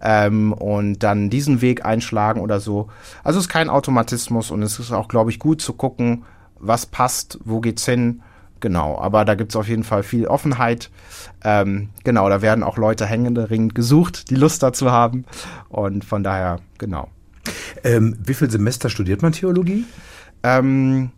ähm, 0.00 0.52
und 0.52 1.02
dann 1.02 1.30
diesen 1.30 1.60
Weg 1.60 1.84
einschlagen 1.84 2.40
oder 2.40 2.60
so. 2.60 2.88
Also 3.24 3.38
es 3.38 3.46
ist 3.46 3.50
kein 3.50 3.68
Automatismus 3.68 4.50
und 4.50 4.62
es 4.62 4.78
ist 4.78 4.92
auch, 4.92 5.08
glaube 5.08 5.30
ich, 5.30 5.38
gut 5.38 5.60
zu 5.60 5.72
gucken, 5.74 6.24
was 6.58 6.86
passt, 6.86 7.38
wo 7.44 7.60
geht's 7.60 7.84
hin. 7.84 8.22
Genau, 8.60 8.96
aber 8.96 9.24
da 9.24 9.34
gibt's 9.34 9.56
auf 9.56 9.66
jeden 9.66 9.82
Fall 9.82 10.04
viel 10.04 10.26
Offenheit. 10.28 10.90
Ähm, 11.42 11.88
genau, 12.04 12.28
da 12.28 12.42
werden 12.42 12.62
auch 12.62 12.76
Leute 12.76 13.06
hängenderingend 13.06 13.74
gesucht, 13.74 14.30
die 14.30 14.36
Lust 14.36 14.62
dazu 14.62 14.92
haben. 14.92 15.24
Und 15.68 16.04
von 16.04 16.22
daher, 16.22 16.60
genau. 16.78 17.08
Ähm, 17.82 18.16
wie 18.24 18.34
viel 18.34 18.48
Semester 18.48 18.88
studiert 18.88 19.20
man 19.20 19.32
Theologie? 19.32 19.84
Ähm, 20.44 21.10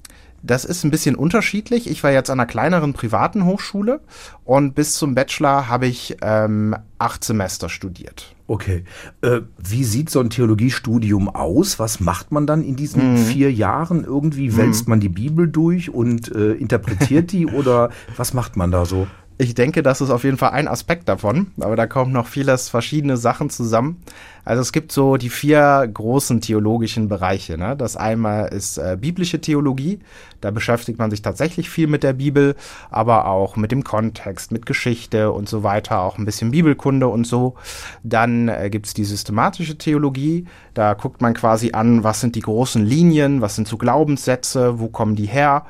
das 0.45 0.65
ist 0.65 0.85
ein 0.85 0.91
bisschen 0.91 1.15
unterschiedlich. 1.15 1.91
Ich 1.91 2.05
war 2.05 2.13
jetzt 2.13 2.29
an 2.29 2.39
einer 2.39 2.47
kleineren 2.47 2.93
privaten 2.93 3.47
Hochschule 3.47 4.01
und 4.45 4.75
bis 4.75 4.95
zum 4.95 5.15
Bachelor 5.15 5.69
habe 5.69 5.87
ich 5.87 6.17
ähm, 6.21 6.77
acht 6.99 7.25
Semester 7.25 7.69
studiert. 7.69 8.35
Okay. 8.47 8.85
Äh, 9.23 9.41
wie 9.59 9.85
sieht 9.85 10.11
so 10.11 10.21
ein 10.21 10.29
Theologiestudium 10.29 11.31
aus? 11.31 11.79
Was 11.79 12.01
macht 12.01 12.31
man 12.31 12.47
dann 12.47 12.63
in 12.63 12.77
diesen 12.77 13.13
mhm. 13.13 13.17
vier 13.17 13.51
Jahren? 13.51 14.05
Irgendwie 14.05 14.51
mhm. 14.51 14.57
wälzt 14.59 14.87
man 14.87 15.01
die 15.01 15.09
Bibel 15.09 15.49
durch 15.49 15.89
und 15.89 16.31
äh, 16.35 16.53
interpretiert 16.53 17.33
die 17.33 17.47
oder 17.53 17.91
was 18.17 18.35
macht 18.35 18.57
man 18.57 18.71
da 18.71 18.85
so? 18.85 19.07
Ich 19.37 19.55
denke, 19.55 19.83
das 19.83 20.01
ist 20.01 20.11
auf 20.11 20.23
jeden 20.23 20.37
Fall 20.37 20.51
ein 20.51 20.69
Aspekt 20.69 21.09
davon, 21.09 21.49
aber 21.59 21.75
da 21.75 21.89
kommen 21.89 22.13
noch 22.13 22.29
vieles 22.29 22.69
verschiedene 22.69 23.17
Sachen 23.17 23.51
zusammen. 23.51 24.03
Also 24.45 24.61
es 24.61 24.73
gibt 24.73 24.93
so 24.93 25.17
die 25.17 25.31
vier 25.31 25.89
großen 25.93 26.41
theologischen 26.41 27.09
Bereiche. 27.09 27.57
Ne? 27.57 27.77
Das 27.77 27.97
einmal 27.97 28.49
ist 28.49 28.79
äh, 28.79 28.97
biblische 29.01 29.41
Theologie. 29.41 30.01
Da 30.41 30.51
beschäftigt 30.51 30.99
man 30.99 31.11
sich 31.11 31.23
tatsächlich 31.23 31.71
viel 31.71 31.87
mit 31.87 32.03
der 32.03 32.13
Bibel, 32.13 32.55
aber 32.91 33.27
auch 33.27 33.57
mit 33.57 33.73
dem 33.73 33.83
Kontext, 33.83 34.53
mit 34.53 34.67
Geschichte 34.67 35.33
und 35.33 35.49
so 35.49 35.63
weiter, 35.63 36.03
auch 36.03 36.19
ein 36.19 36.27
bisschen 36.27 36.51
Bibelkunde 36.51 37.09
und 37.09 37.27
so. 37.27 37.55
Dann 38.03 38.49
äh, 38.49 38.69
gibt 38.71 38.87
es 38.87 38.95
die 38.95 39.05
systematische 39.05 39.79
Theologie. 39.79 40.47
Da 40.75 40.95
guckt 40.95 41.23
man 41.23 41.33
quasi 41.33 41.73
an, 41.73 42.05
was 42.05 42.21
sind 42.21 42.35
die 42.35 42.41
großen 42.41 42.85
Linien, 42.85 43.41
was 43.41 43.57
sind 43.57 43.67
so 43.67 43.79
Glaubenssätze, 43.79 44.79
wo 44.79 44.89
kommen 44.89 45.17
die 45.17 45.27
her. 45.27 45.65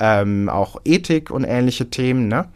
Ähm, 0.00 0.48
auch 0.48 0.80
Ethik 0.84 1.30
und 1.30 1.44
ähnliche 1.44 1.88
Themen. 1.88 2.26
Ne? 2.26 2.48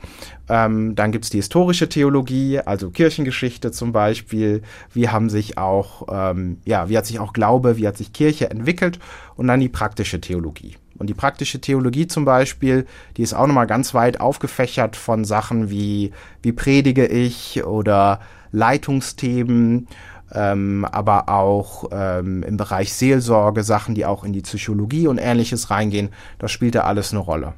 Ähm, 0.50 0.96
dann 0.96 1.12
gibt's 1.12 1.30
die 1.30 1.38
historische 1.38 1.88
Theologie, 1.88 2.58
also 2.58 2.90
Kirchengeschichte 2.90 3.70
zum 3.70 3.92
Beispiel. 3.92 4.62
Wie 4.92 5.08
haben 5.08 5.30
sich 5.30 5.58
auch, 5.60 6.06
ähm, 6.10 6.58
ja, 6.64 6.88
wie 6.88 6.96
hat 6.96 7.06
sich 7.06 7.20
auch 7.20 7.32
Glaube, 7.32 7.76
wie 7.76 7.86
hat 7.86 7.96
sich 7.96 8.12
Kirche 8.12 8.50
entwickelt? 8.50 8.98
Und 9.36 9.46
dann 9.46 9.60
die 9.60 9.68
praktische 9.68 10.20
Theologie. 10.20 10.76
Und 10.98 11.08
die 11.08 11.14
praktische 11.14 11.60
Theologie 11.60 12.06
zum 12.06 12.24
Beispiel, 12.24 12.86
die 13.16 13.22
ist 13.22 13.32
auch 13.32 13.46
nochmal 13.46 13.66
ganz 13.66 13.94
weit 13.94 14.20
aufgefächert 14.20 14.96
von 14.96 15.24
Sachen 15.24 15.70
wie, 15.70 16.12
wie 16.42 16.52
predige 16.52 17.06
ich 17.06 17.64
oder 17.64 18.20
Leitungsthemen, 18.52 19.88
ähm, 20.32 20.84
aber 20.84 21.28
auch 21.28 21.88
ähm, 21.90 22.42
im 22.42 22.56
Bereich 22.56 22.92
Seelsorge, 22.92 23.62
Sachen, 23.62 23.94
die 23.94 24.04
auch 24.04 24.24
in 24.24 24.32
die 24.32 24.42
Psychologie 24.42 25.06
und 25.06 25.18
ähnliches 25.18 25.70
reingehen. 25.70 26.10
Das 26.38 26.52
spielt 26.52 26.74
da 26.74 26.82
alles 26.82 27.12
eine 27.12 27.20
Rolle 27.20 27.54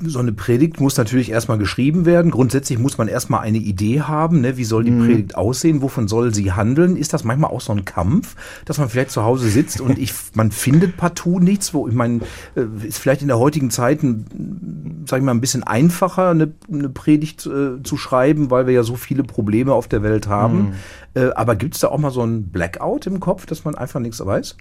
so 0.00 0.18
eine 0.18 0.32
Predigt 0.32 0.80
muss 0.80 0.96
natürlich 0.96 1.30
erstmal 1.30 1.58
geschrieben 1.58 2.04
werden. 2.04 2.30
Grundsätzlich 2.30 2.78
muss 2.78 2.98
man 2.98 3.08
erstmal 3.08 3.40
eine 3.40 3.58
Idee 3.58 4.02
haben, 4.02 4.40
ne? 4.40 4.56
wie 4.56 4.64
soll 4.64 4.84
die 4.84 4.90
mhm. 4.90 5.06
Predigt 5.06 5.36
aussehen, 5.36 5.82
wovon 5.82 6.08
soll 6.08 6.34
sie 6.34 6.52
handeln. 6.52 6.96
Ist 6.96 7.12
das 7.12 7.24
manchmal 7.24 7.50
auch 7.50 7.60
so 7.60 7.72
ein 7.72 7.84
Kampf, 7.84 8.36
dass 8.64 8.78
man 8.78 8.88
vielleicht 8.88 9.10
zu 9.10 9.24
Hause 9.24 9.48
sitzt 9.48 9.80
und 9.80 9.98
ich, 9.98 10.12
man 10.34 10.50
findet 10.50 10.96
partout 10.96 11.40
nichts, 11.40 11.74
wo 11.74 11.88
ich 11.88 11.94
meine, 11.94 12.20
äh, 12.54 12.86
ist 12.86 12.98
vielleicht 12.98 13.22
in 13.22 13.28
der 13.28 13.38
heutigen 13.38 13.70
Zeit, 13.70 14.02
ein, 14.02 15.04
sag 15.06 15.18
ich 15.18 15.24
mal, 15.24 15.32
ein 15.32 15.40
bisschen 15.40 15.62
einfacher, 15.62 16.30
eine, 16.30 16.52
eine 16.72 16.88
Predigt 16.88 17.46
äh, 17.46 17.82
zu 17.82 17.96
schreiben, 17.96 18.50
weil 18.50 18.66
wir 18.66 18.74
ja 18.74 18.82
so 18.82 18.96
viele 18.96 19.24
Probleme 19.24 19.72
auf 19.72 19.88
der 19.88 20.02
Welt 20.02 20.28
haben. 20.28 20.74
Äh, 21.14 21.30
aber 21.34 21.56
gibt 21.56 21.74
es 21.74 21.80
da 21.80 21.88
auch 21.88 21.98
mal 21.98 22.10
so 22.10 22.22
ein 22.22 22.50
Blackout 22.50 23.06
im 23.06 23.20
Kopf, 23.20 23.46
dass 23.46 23.64
man 23.64 23.74
einfach 23.74 24.00
nichts 24.00 24.24
weiß? 24.24 24.56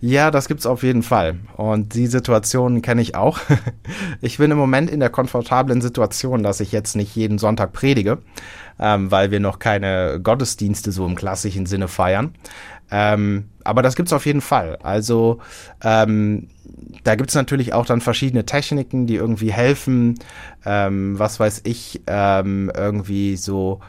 Ja, 0.00 0.30
das 0.30 0.48
gibt's 0.48 0.66
auf 0.66 0.82
jeden 0.82 1.02
Fall. 1.02 1.36
Und 1.56 1.94
die 1.94 2.06
Situation 2.06 2.82
kenne 2.82 3.02
ich 3.02 3.14
auch. 3.14 3.38
ich 4.20 4.38
bin 4.38 4.50
im 4.50 4.58
Moment 4.58 4.90
in 4.90 5.00
der 5.00 5.10
komfortablen 5.10 5.80
Situation, 5.80 6.42
dass 6.42 6.60
ich 6.60 6.72
jetzt 6.72 6.96
nicht 6.96 7.14
jeden 7.14 7.38
Sonntag 7.38 7.72
predige, 7.72 8.18
ähm, 8.78 9.10
weil 9.10 9.30
wir 9.30 9.40
noch 9.40 9.58
keine 9.58 10.20
Gottesdienste 10.22 10.90
so 10.90 11.06
im 11.06 11.14
klassischen 11.14 11.66
Sinne 11.66 11.88
feiern. 11.88 12.34
Ähm, 12.90 13.50
aber 13.62 13.82
das 13.82 13.96
gibt's 13.96 14.12
auf 14.12 14.26
jeden 14.26 14.40
Fall. 14.40 14.78
Also 14.82 15.38
ähm, 15.82 16.48
da 17.02 17.14
gibt's 17.14 17.34
natürlich 17.34 17.72
auch 17.72 17.86
dann 17.86 18.00
verschiedene 18.00 18.46
Techniken, 18.46 19.06
die 19.06 19.16
irgendwie 19.16 19.52
helfen. 19.52 20.18
Ähm, 20.64 21.18
was 21.18 21.40
weiß 21.40 21.62
ich, 21.64 22.02
ähm, 22.06 22.70
irgendwie 22.74 23.36
so 23.36 23.80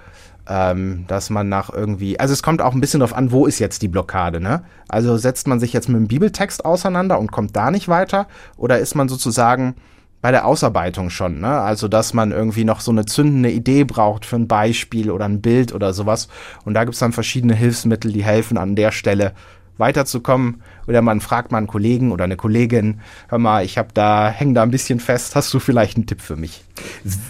ähm, 0.48 1.06
dass 1.08 1.30
man 1.30 1.50
nach 1.50 1.72
irgendwie, 1.72 2.20
also 2.20 2.34
es 2.34 2.44
kommt 2.44 2.62
auch 2.62 2.74
ein 2.74 2.82
bisschen 2.82 3.00
darauf 3.00 3.16
an, 3.16 3.32
wo 3.32 3.46
ist 3.46 3.60
jetzt 3.60 3.82
die 3.82 3.88
Blockade, 3.88 4.40
ne? 4.40 4.64
Also 4.88 5.18
setzt 5.18 5.48
man 5.48 5.60
sich 5.60 5.74
jetzt 5.74 5.90
mit 5.90 5.98
dem 5.98 6.08
Bibeltext 6.08 6.66
auseinander 6.66 7.20
und 7.20 7.32
kommt 7.32 7.56
da 7.56 7.72
nicht 7.72 7.88
weiter 7.88 8.28
oder 8.58 8.80
ist 8.80 8.96
man 8.96 9.10
sozusagen 9.10 9.76
bei 10.22 10.32
der 10.32 10.46
Ausarbeitung 10.46 11.10
schon, 11.10 11.40
ne? 11.40 11.60
Also 11.62 11.88
dass 11.88 12.14
man 12.14 12.32
irgendwie 12.32 12.64
noch 12.64 12.80
so 12.80 12.92
eine 12.92 13.06
zündende 13.06 13.52
Idee 13.52 13.84
braucht 13.84 14.26
für 14.26 14.36
ein 14.36 14.48
Beispiel 14.48 15.12
oder 15.12 15.26
ein 15.26 15.42
Bild 15.42 15.74
oder 15.74 15.94
sowas 15.94 16.28
und 16.64 16.74
da 16.74 16.84
gibt's 16.84 17.00
dann 17.00 17.12
verschiedene 17.14 17.56
Hilfsmittel, 17.56 18.12
die 18.12 18.24
helfen 18.24 18.58
an 18.58 18.76
der 18.76 18.92
Stelle 18.92 19.34
weiterzukommen. 19.78 20.62
Oder 20.88 21.02
man 21.02 21.22
fragt 21.22 21.52
mal 21.52 21.60
einen 21.60 21.68
Kollegen 21.68 22.12
oder 22.12 22.24
eine 22.24 22.36
Kollegin, 22.36 23.00
hör 23.28 23.40
mal, 23.40 23.66
ich 23.66 23.78
habe 23.78 23.90
da, 23.94 24.30
häng 24.30 24.54
da 24.54 24.64
ein 24.64 24.72
bisschen 24.72 25.00
fest, 25.00 25.36
hast 25.36 25.54
du 25.54 25.60
vielleicht 25.60 25.98
einen 25.98 26.06
Tipp 26.06 26.22
für 26.22 26.36
mich? 26.36 26.64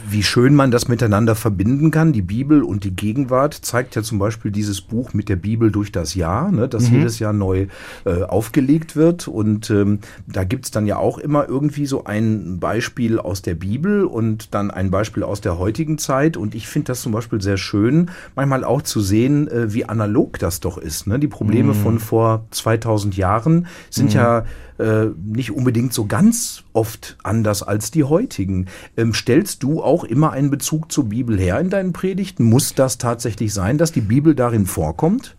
Wie 0.10 0.24
schön 0.24 0.56
man 0.56 0.72
das 0.72 0.88
miteinander 0.88 1.36
verbinden 1.36 1.92
kann, 1.92 2.14
die 2.14 2.24
Bibel 2.24 2.64
und 2.64 2.84
die 2.84 2.96
Gegenwart, 2.96 3.54
zeigt 3.54 3.96
ja 3.96 4.02
zum 4.02 4.18
Beispiel 4.18 4.52
dieses 4.52 4.82
Buch 4.82 5.14
mit 5.14 5.30
der 5.30 5.36
Bibel 5.36 5.72
durch 5.72 5.92
das 5.92 6.16
Jahr, 6.16 6.52
ne, 6.52 6.68
das 6.68 6.90
mhm. 6.90 6.98
jedes 6.98 7.20
Jahr 7.20 7.34
neu 7.34 7.68
äh, 8.06 8.24
aufgelegt 8.24 8.96
wird. 8.96 9.28
Und 9.28 9.70
ähm, 9.70 10.00
da 10.26 10.44
gibt's 10.44 10.72
dann 10.72 10.88
ja 10.88 10.98
auch 10.98 11.20
immer 11.20 11.48
irgendwie 11.48 11.86
so 11.86 12.06
ein 12.06 12.60
Beispiel 12.60 13.20
aus 13.20 13.44
der 13.44 13.56
Bibel 13.56 14.06
und 14.06 14.54
dann 14.54 14.72
ein 14.72 14.90
Beispiel 14.90 15.24
aus 15.24 15.42
der 15.42 15.60
heutigen 15.60 15.98
Zeit. 15.98 16.38
Und 16.38 16.56
ich 16.56 16.68
finde 16.68 16.88
das 16.88 17.02
zum 17.02 17.12
Beispiel 17.12 17.42
sehr 17.42 17.58
schön, 17.58 18.10
manchmal 18.36 18.64
auch 18.64 18.82
zu 18.82 19.00
sehen, 19.00 19.48
äh, 19.48 19.74
wie 19.74 19.86
analog 19.86 20.40
das 20.40 20.60
doch 20.60 20.78
ist. 20.78 21.06
Ne? 21.06 21.20
Die 21.20 21.28
Probleme 21.28 21.74
mhm. 21.74 21.78
von 21.78 22.00
vor 22.00 22.46
2000 22.52 23.16
Jahren 23.16 23.45
sind 23.90 24.10
mhm. 24.10 24.16
ja 24.16 24.46
äh, 24.78 25.08
nicht 25.24 25.52
unbedingt 25.52 25.94
so 25.94 26.06
ganz 26.06 26.64
oft 26.74 27.18
anders 27.24 27.64
als 27.64 27.92
die 27.92 28.04
heutigen. 28.04 28.68
Ähm, 28.98 29.14
stellst 29.14 29.64
du 29.64 29.82
auch 29.82 30.04
immer 30.04 30.32
einen 30.32 30.50
Bezug 30.50 30.92
zur 30.92 31.06
Bibel 31.06 31.40
her 31.40 31.60
in 31.60 31.70
deinen 31.70 31.94
Predigten? 31.94 32.44
Muss 32.44 32.76
das 32.76 32.98
tatsächlich 32.98 33.54
sein, 33.54 33.78
dass 33.78 33.92
die 33.92 34.02
Bibel 34.02 34.36
darin 34.36 34.66
vorkommt? 34.66 35.36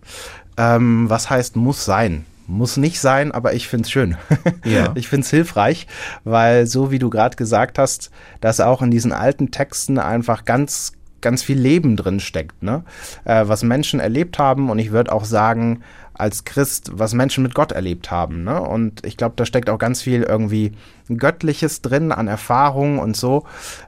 Ähm, 0.56 1.10
was 1.10 1.28
heißt 1.28 1.56
muss 1.56 1.84
sein? 1.84 2.24
Muss 2.48 2.76
nicht 2.76 3.00
sein, 3.00 3.32
aber 3.32 3.54
ich 3.54 3.68
find's 3.68 3.90
schön. 3.90 4.16
Ja. 4.64 4.92
ich 4.94 5.08
find's 5.08 5.30
hilfreich, 5.30 5.86
weil 6.24 6.66
so 6.66 6.90
wie 6.90 6.98
du 6.98 7.10
gerade 7.10 7.36
gesagt 7.36 7.78
hast, 7.78 8.10
dass 8.40 8.60
auch 8.60 8.82
in 8.82 8.90
diesen 8.90 9.12
alten 9.12 9.50
Texten 9.50 9.98
einfach 9.98 10.44
ganz 10.44 10.92
ganz 11.20 11.42
viel 11.42 11.58
Leben 11.58 11.96
drin 11.96 12.20
steckt, 12.20 12.62
ne? 12.62 12.84
Äh, 13.24 13.48
was 13.48 13.62
Menschen 13.62 14.00
erlebt 14.00 14.38
haben 14.38 14.70
und 14.70 14.78
ich 14.78 14.92
würde 14.92 15.12
auch 15.12 15.24
sagen, 15.24 15.82
als 16.18 16.44
Christ, 16.44 16.90
was 16.94 17.14
Menschen 17.14 17.42
mit 17.42 17.54
Gott 17.54 17.72
erlebt 17.72 18.10
haben. 18.10 18.44
Ne? 18.44 18.60
Und 18.60 19.04
ich 19.04 19.16
glaube, 19.16 19.34
da 19.36 19.44
steckt 19.44 19.70
auch 19.70 19.78
ganz 19.78 20.02
viel 20.02 20.22
irgendwie 20.22 20.72
Göttliches 21.08 21.82
drin 21.82 22.12
an 22.12 22.28
Erfahrungen 22.28 22.98
und 22.98 23.16
so 23.16 23.44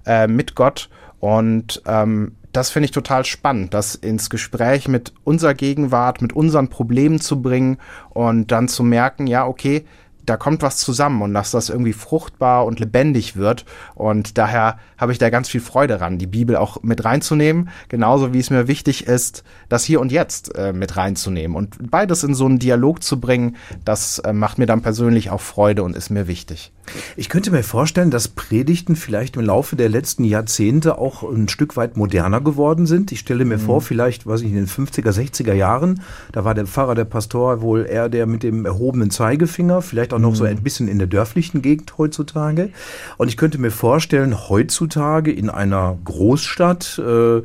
äh, 0.06 0.26
mit 0.26 0.54
Gott. 0.54 0.88
Und 1.20 1.82
ähm, 1.86 2.36
das 2.52 2.70
finde 2.70 2.86
ich 2.86 2.92
total 2.92 3.24
spannend, 3.24 3.74
das 3.74 3.94
ins 3.94 4.30
Gespräch 4.30 4.88
mit 4.88 5.12
unserer 5.24 5.54
Gegenwart, 5.54 6.22
mit 6.22 6.32
unseren 6.32 6.68
Problemen 6.68 7.20
zu 7.20 7.42
bringen 7.42 7.78
und 8.10 8.52
dann 8.52 8.68
zu 8.68 8.82
merken, 8.82 9.26
ja, 9.26 9.46
okay, 9.46 9.84
da 10.28 10.36
kommt 10.36 10.62
was 10.62 10.78
zusammen 10.78 11.22
und 11.22 11.34
dass 11.34 11.50
das 11.50 11.70
irgendwie 11.70 11.92
fruchtbar 11.92 12.66
und 12.66 12.80
lebendig 12.80 13.36
wird. 13.36 13.64
Und 13.94 14.38
daher 14.38 14.78
habe 14.96 15.12
ich 15.12 15.18
da 15.18 15.30
ganz 15.30 15.48
viel 15.48 15.60
Freude 15.60 15.98
dran, 15.98 16.18
die 16.18 16.26
Bibel 16.26 16.56
auch 16.56 16.82
mit 16.82 17.04
reinzunehmen, 17.04 17.70
genauso 17.88 18.32
wie 18.32 18.38
es 18.38 18.50
mir 18.50 18.68
wichtig 18.68 19.06
ist, 19.06 19.44
das 19.68 19.84
hier 19.84 20.00
und 20.00 20.12
jetzt 20.12 20.54
äh, 20.56 20.72
mit 20.72 20.96
reinzunehmen. 20.96 21.56
Und 21.56 21.90
beides 21.90 22.24
in 22.24 22.34
so 22.34 22.46
einen 22.46 22.58
Dialog 22.58 23.02
zu 23.02 23.20
bringen, 23.20 23.56
das 23.84 24.18
äh, 24.20 24.32
macht 24.32 24.58
mir 24.58 24.66
dann 24.66 24.82
persönlich 24.82 25.30
auch 25.30 25.40
Freude 25.40 25.82
und 25.82 25.96
ist 25.96 26.10
mir 26.10 26.28
wichtig. 26.28 26.72
Ich 27.16 27.28
könnte 27.28 27.50
mir 27.50 27.62
vorstellen, 27.62 28.10
dass 28.10 28.28
Predigten 28.28 28.96
vielleicht 28.96 29.36
im 29.36 29.44
Laufe 29.44 29.76
der 29.76 29.88
letzten 29.88 30.24
Jahrzehnte 30.24 30.98
auch 30.98 31.22
ein 31.22 31.48
Stück 31.48 31.76
weit 31.76 31.96
moderner 31.96 32.40
geworden 32.40 32.86
sind. 32.86 33.12
Ich 33.12 33.20
stelle 33.20 33.44
mir 33.44 33.58
mhm. 33.58 33.62
vor, 33.62 33.80
vielleicht, 33.80 34.26
weiß 34.26 34.40
ich, 34.42 34.48
in 34.48 34.56
den 34.56 34.66
50er, 34.66 35.10
60er 35.10 35.52
Jahren, 35.52 36.02
da 36.32 36.44
war 36.44 36.54
der 36.54 36.66
Pfarrer, 36.66 36.94
der 36.94 37.04
Pastor 37.04 37.60
wohl 37.60 37.86
eher 37.86 38.08
der 38.08 38.26
mit 38.26 38.42
dem 38.42 38.64
erhobenen 38.64 39.10
Zeigefinger, 39.10 39.82
vielleicht 39.82 40.12
auch 40.14 40.17
noch 40.18 40.30
mhm. 40.30 40.36
so 40.36 40.44
ein 40.44 40.62
bisschen 40.62 40.88
in 40.88 40.98
der 40.98 41.06
dörflichen 41.06 41.62
Gegend 41.62 41.96
heutzutage. 41.98 42.70
Und 43.16 43.28
ich 43.28 43.36
könnte 43.36 43.58
mir 43.58 43.70
vorstellen, 43.70 44.48
heutzutage 44.48 45.32
in 45.32 45.50
einer 45.50 45.98
Großstadt, 46.04 46.98
äh, 46.98 47.38
äh, 47.38 47.42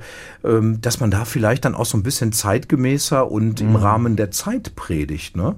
dass 0.79 0.99
man 0.99 1.11
da 1.11 1.25
vielleicht 1.25 1.65
dann 1.65 1.75
auch 1.75 1.85
so 1.85 1.97
ein 1.97 2.03
bisschen 2.03 2.31
zeitgemäßer 2.31 3.29
und 3.29 3.61
mhm. 3.61 3.69
im 3.69 3.75
Rahmen 3.75 4.15
der 4.15 4.31
Zeit 4.31 4.75
predigt, 4.75 5.35
ne? 5.35 5.55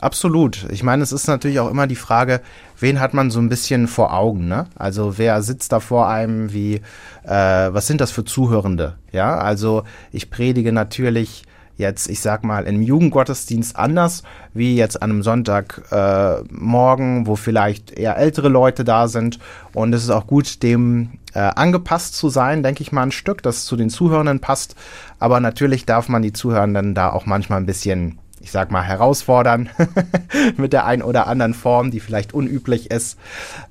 Absolut. 0.00 0.66
Ich 0.70 0.82
meine, 0.82 1.02
es 1.02 1.12
ist 1.12 1.28
natürlich 1.28 1.60
auch 1.60 1.70
immer 1.70 1.86
die 1.86 1.96
Frage, 1.96 2.40
wen 2.78 3.00
hat 3.00 3.14
man 3.14 3.30
so 3.30 3.40
ein 3.40 3.48
bisschen 3.48 3.88
vor 3.88 4.12
Augen, 4.12 4.48
ne? 4.48 4.66
Also 4.74 5.18
wer 5.18 5.42
sitzt 5.42 5.72
da 5.72 5.80
vor 5.80 6.08
einem, 6.08 6.52
wie, 6.52 6.82
äh, 7.24 7.30
was 7.72 7.86
sind 7.86 8.00
das 8.00 8.10
für 8.10 8.24
Zuhörende? 8.24 8.96
Ja, 9.12 9.38
also 9.38 9.84
ich 10.10 10.30
predige 10.30 10.72
natürlich 10.72 11.44
jetzt, 11.82 12.08
ich 12.08 12.20
sag 12.20 12.44
mal, 12.44 12.66
im 12.66 12.80
Jugendgottesdienst 12.80 13.76
anders, 13.76 14.22
wie 14.54 14.74
jetzt 14.74 15.02
an 15.02 15.10
einem 15.10 15.22
Sonntagmorgen, 15.22 17.22
äh, 17.22 17.26
wo 17.26 17.36
vielleicht 17.36 17.90
eher 17.90 18.16
ältere 18.16 18.48
Leute 18.48 18.84
da 18.84 19.08
sind. 19.08 19.38
Und 19.74 19.92
es 19.92 20.04
ist 20.04 20.10
auch 20.10 20.26
gut, 20.26 20.62
dem 20.62 21.18
äh, 21.34 21.40
angepasst 21.40 22.16
zu 22.16 22.30
sein, 22.30 22.62
denke 22.62 22.82
ich 22.82 22.92
mal, 22.92 23.02
ein 23.02 23.12
Stück, 23.12 23.42
das 23.42 23.66
zu 23.66 23.76
den 23.76 23.90
Zuhörenden 23.90 24.40
passt. 24.40 24.76
Aber 25.18 25.40
natürlich 25.40 25.84
darf 25.84 26.08
man 26.08 26.22
die 26.22 26.32
Zuhörenden 26.32 26.94
da 26.94 27.10
auch 27.10 27.26
manchmal 27.26 27.60
ein 27.60 27.66
bisschen 27.66 28.18
ich 28.40 28.50
sag 28.50 28.72
mal, 28.72 28.82
herausfordern 28.82 29.70
mit 30.56 30.72
der 30.72 30.84
einen 30.84 31.02
oder 31.02 31.28
anderen 31.28 31.54
Form, 31.54 31.92
die 31.92 32.00
vielleicht 32.00 32.34
unüblich 32.34 32.90
ist 32.90 33.16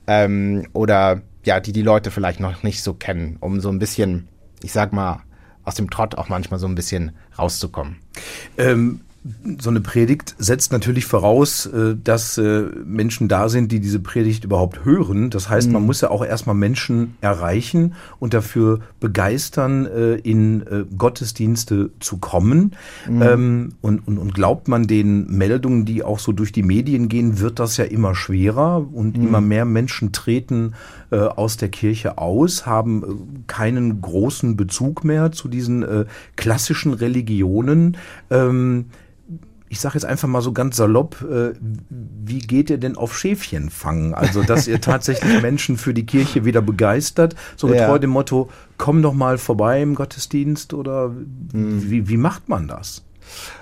ähm, 0.07 0.65
oder 0.71 1.23
ja, 1.43 1.59
die 1.59 1.73
die 1.73 1.81
Leute 1.81 2.09
vielleicht 2.09 2.39
noch 2.39 2.63
nicht 2.63 2.81
so 2.81 2.93
kennen, 2.93 3.35
um 3.41 3.59
so 3.59 3.69
ein 3.69 3.79
bisschen, 3.79 4.29
ich 4.63 4.71
sag 4.71 4.93
mal, 4.93 5.23
aus 5.63 5.75
dem 5.75 5.89
Trott 5.89 6.15
auch 6.15 6.29
manchmal 6.29 6.59
so 6.59 6.67
ein 6.67 6.75
bisschen 6.75 7.11
rauszukommen. 7.37 7.97
Ähm 8.57 9.01
so 9.59 9.69
eine 9.69 9.81
Predigt 9.81 10.35
setzt 10.39 10.71
natürlich 10.71 11.05
voraus, 11.05 11.67
äh, 11.67 11.95
dass 12.03 12.39
äh, 12.39 12.63
Menschen 12.85 13.27
da 13.27 13.49
sind, 13.49 13.71
die 13.71 13.79
diese 13.79 13.99
Predigt 13.99 14.45
überhaupt 14.45 14.83
hören. 14.83 15.29
Das 15.29 15.47
heißt, 15.47 15.67
mhm. 15.67 15.73
man 15.73 15.85
muss 15.85 16.01
ja 16.01 16.09
auch 16.09 16.25
erstmal 16.25 16.55
Menschen 16.55 17.15
erreichen 17.21 17.93
und 18.19 18.33
dafür 18.33 18.79
begeistern, 18.99 19.85
äh, 19.85 20.15
in 20.15 20.63
Gottesdienste 20.97 21.91
zu 21.99 22.17
kommen. 22.17 22.75
Mhm. 23.07 23.21
Ähm, 23.21 23.69
und, 23.81 24.07
und, 24.07 24.17
und 24.17 24.33
glaubt 24.33 24.67
man 24.67 24.87
den 24.87 25.27
Meldungen, 25.27 25.85
die 25.85 26.03
auch 26.03 26.19
so 26.19 26.31
durch 26.31 26.51
die 26.51 26.63
Medien 26.63 27.07
gehen, 27.07 27.39
wird 27.39 27.59
das 27.59 27.77
ja 27.77 27.85
immer 27.85 28.15
schwerer 28.15 28.85
und 28.91 29.17
mhm. 29.17 29.27
immer 29.27 29.41
mehr 29.41 29.65
Menschen 29.65 30.11
treten 30.11 30.73
aus 31.11 31.57
der 31.57 31.67
Kirche 31.67 32.17
aus, 32.19 32.65
haben 32.65 33.43
keinen 33.47 34.01
großen 34.01 34.55
Bezug 34.55 35.03
mehr 35.03 35.33
zu 35.33 35.49
diesen 35.49 35.85
klassischen 36.37 36.93
Religionen. 36.93 37.97
Ich 39.71 39.79
sage 39.79 39.93
jetzt 39.95 40.03
einfach 40.03 40.27
mal 40.27 40.41
so 40.41 40.51
ganz 40.51 40.75
salopp, 40.75 41.21
äh, 41.21 41.53
wie 41.89 42.39
geht 42.39 42.69
ihr 42.69 42.77
denn 42.77 42.97
auf 42.97 43.17
Schäfchen 43.17 43.69
fangen? 43.69 44.13
Also, 44.13 44.43
dass 44.43 44.67
ihr 44.67 44.81
tatsächlich 44.81 45.41
Menschen 45.41 45.77
für 45.77 45.93
die 45.93 46.05
Kirche 46.05 46.43
wieder 46.43 46.61
begeistert, 46.61 47.35
so 47.55 47.67
mit 47.67 47.77
ja. 47.77 47.97
dem 47.97 48.09
Motto, 48.09 48.49
komm 48.77 49.01
doch 49.01 49.13
mal 49.13 49.37
vorbei 49.37 49.81
im 49.81 49.95
Gottesdienst 49.95 50.73
oder 50.73 51.13
hm. 51.53 51.89
wie, 51.89 52.09
wie 52.09 52.17
macht 52.17 52.49
man 52.49 52.67
das? 52.67 53.05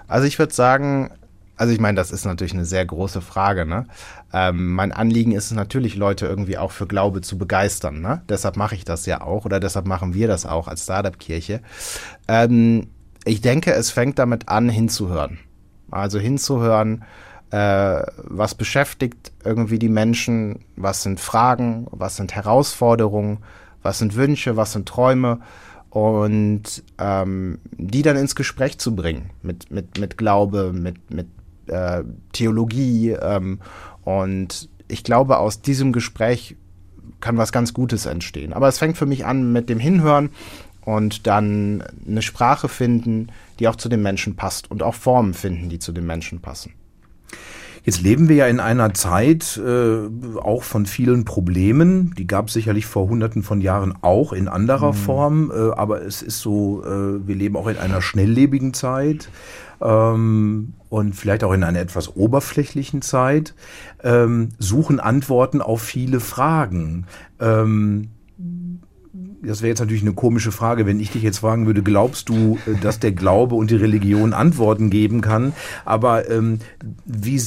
Also 0.08 0.26
ich 0.26 0.40
würde 0.40 0.52
sagen, 0.52 1.12
also 1.58 1.72
ich 1.74 1.80
meine, 1.80 1.98
das 1.98 2.10
ist 2.10 2.26
natürlich 2.26 2.54
eine 2.54 2.66
sehr 2.66 2.86
große 2.86 3.22
Frage. 3.22 3.68
Ne? 3.68 3.86
Ähm, 4.34 4.74
mein 4.74 4.92
Anliegen 4.92 5.34
ist 5.34 5.46
es 5.46 5.52
natürlich, 5.52 5.96
Leute 5.96 6.26
irgendwie 6.26 6.58
auch 6.58 6.72
für 6.72 6.88
Glaube 6.88 7.22
zu 7.22 7.38
begeistern. 7.38 8.02
Ne? 8.02 8.24
Deshalb 8.30 8.58
mache 8.58 8.74
ich 8.74 8.84
das 8.84 9.06
ja 9.06 9.22
auch 9.22 9.46
oder 9.46 9.60
deshalb 9.60 9.86
machen 9.86 10.16
wir 10.16 10.28
das 10.28 10.48
auch 10.48 10.68
als 10.68 10.86
Startup-Kirche. 10.86 11.62
Ähm, 12.28 12.88
ich 13.26 13.42
denke, 13.42 13.74
es 13.74 13.92
fängt 13.92 14.18
damit 14.18 14.50
an, 14.50 14.70
hinzuhören. 14.70 15.38
Also 15.92 16.20
hinzuhören, 16.20 17.04
äh, 17.52 18.04
was 18.24 18.56
beschäftigt 18.56 19.32
irgendwie 19.44 19.80
die 19.80 19.90
Menschen, 19.90 20.60
was 20.76 21.04
sind 21.04 21.20
Fragen, 21.20 21.88
was 21.92 22.16
sind 22.16 22.36
Herausforderungen, 22.36 23.40
was 23.82 24.00
sind 24.00 24.16
Wünsche, 24.16 24.56
was 24.56 24.74
sind 24.74 24.88
Träume 24.88 25.40
und 25.90 26.84
ähm, 27.00 27.60
die 27.72 28.04
dann 28.04 28.18
ins 28.18 28.36
Gespräch 28.36 28.78
zu 28.78 28.96
bringen 28.96 29.32
mit, 29.42 29.72
mit, 29.72 29.98
mit 30.00 30.18
Glaube, 30.18 30.72
mit, 30.74 31.12
mit 31.12 31.28
äh, 31.68 32.04
Theologie 32.34 33.12
ähm, 33.12 33.60
und 34.04 34.70
ich 34.88 35.04
glaube, 35.04 35.38
aus 35.38 35.62
diesem 35.62 35.92
Gespräch 35.92 36.56
kann 37.22 37.38
was 37.38 37.52
ganz 37.52 37.74
Gutes 37.74 38.06
entstehen. 38.06 38.54
Aber 38.54 38.68
es 38.68 38.78
fängt 38.78 38.98
für 38.98 39.06
mich 39.06 39.26
an 39.26 39.52
mit 39.52 39.70
dem 39.70 39.80
Hinhören 39.80 40.30
und 40.90 41.28
dann 41.28 41.84
eine 42.08 42.22
Sprache 42.22 42.68
finden, 42.68 43.28
die 43.60 43.68
auch 43.68 43.76
zu 43.76 43.90
den 43.90 44.02
Menschen 44.02 44.36
passt 44.36 44.72
und 44.72 44.82
auch 44.82 44.96
Formen 44.96 45.34
finden, 45.34 45.70
die 45.70 45.80
zu 45.80 45.92
den 45.92 46.06
Menschen 46.06 46.40
passen. 46.40 46.74
Jetzt 47.84 48.02
leben 48.02 48.28
wir 48.28 48.36
ja 48.36 48.48
in 48.48 48.60
einer 48.60 48.94
Zeit 48.94 49.58
äh, 49.58 50.00
auch 50.38 50.64
von 50.64 50.86
vielen 50.86 51.26
Problemen. 51.26 52.14
Die 52.18 52.28
gab 52.28 52.48
es 52.48 52.54
sicherlich 52.54 52.86
vor 52.86 53.08
Hunderten 53.08 53.42
von 53.42 53.62
Jahren 53.62 53.94
auch 54.02 54.34
in 54.34 54.48
anderer 54.48 54.92
mhm. 54.92 54.98
Form. 54.98 55.52
Äh, 55.52 55.72
aber 55.76 56.02
es 56.02 56.22
ist 56.22 56.40
so, 56.40 56.84
äh, 56.84 57.26
wir 57.26 57.36
leben 57.36 57.56
auch 57.56 57.68
in 57.68 57.78
einer 57.78 58.02
schnelllebigen 58.02 58.74
Zeit 58.74 59.30
ähm, 59.82 60.74
und 60.90 61.16
vielleicht 61.16 61.44
auch 61.44 61.54
in 61.54 61.64
einer 61.64 61.80
etwas 61.80 62.16
oberflächlichen 62.16 63.02
Zeit. 63.02 63.56
Ähm, 64.04 64.50
suchen 64.60 65.00
Antworten 65.00 65.62
auf 65.62 65.82
viele 65.82 66.20
Fragen. 66.20 67.06
Ähm, 67.40 68.10
das 69.42 69.62
wäre 69.62 69.70
jetzt 69.70 69.80
natürlich 69.80 70.02
eine 70.02 70.14
komische 70.14 70.52
Frage, 70.52 70.86
wenn 70.86 71.00
ich 71.00 71.12
dich 71.12 71.24
jetzt 71.24 71.40
fragen 71.40 71.66
würde, 71.66 71.82
glaubst 71.84 72.30
du, 72.30 72.58
äh, 72.66 72.76
dass 72.82 73.00
der 73.00 73.12
Glaube 73.12 73.56
und 73.56 73.72
die 73.72 73.76
Religion 73.76 74.34
Antworten 74.34 74.90
geben 74.90 75.22
kann? 75.22 75.54
Aber 75.86 76.30
ähm, 76.30 76.60
wie 77.06 77.42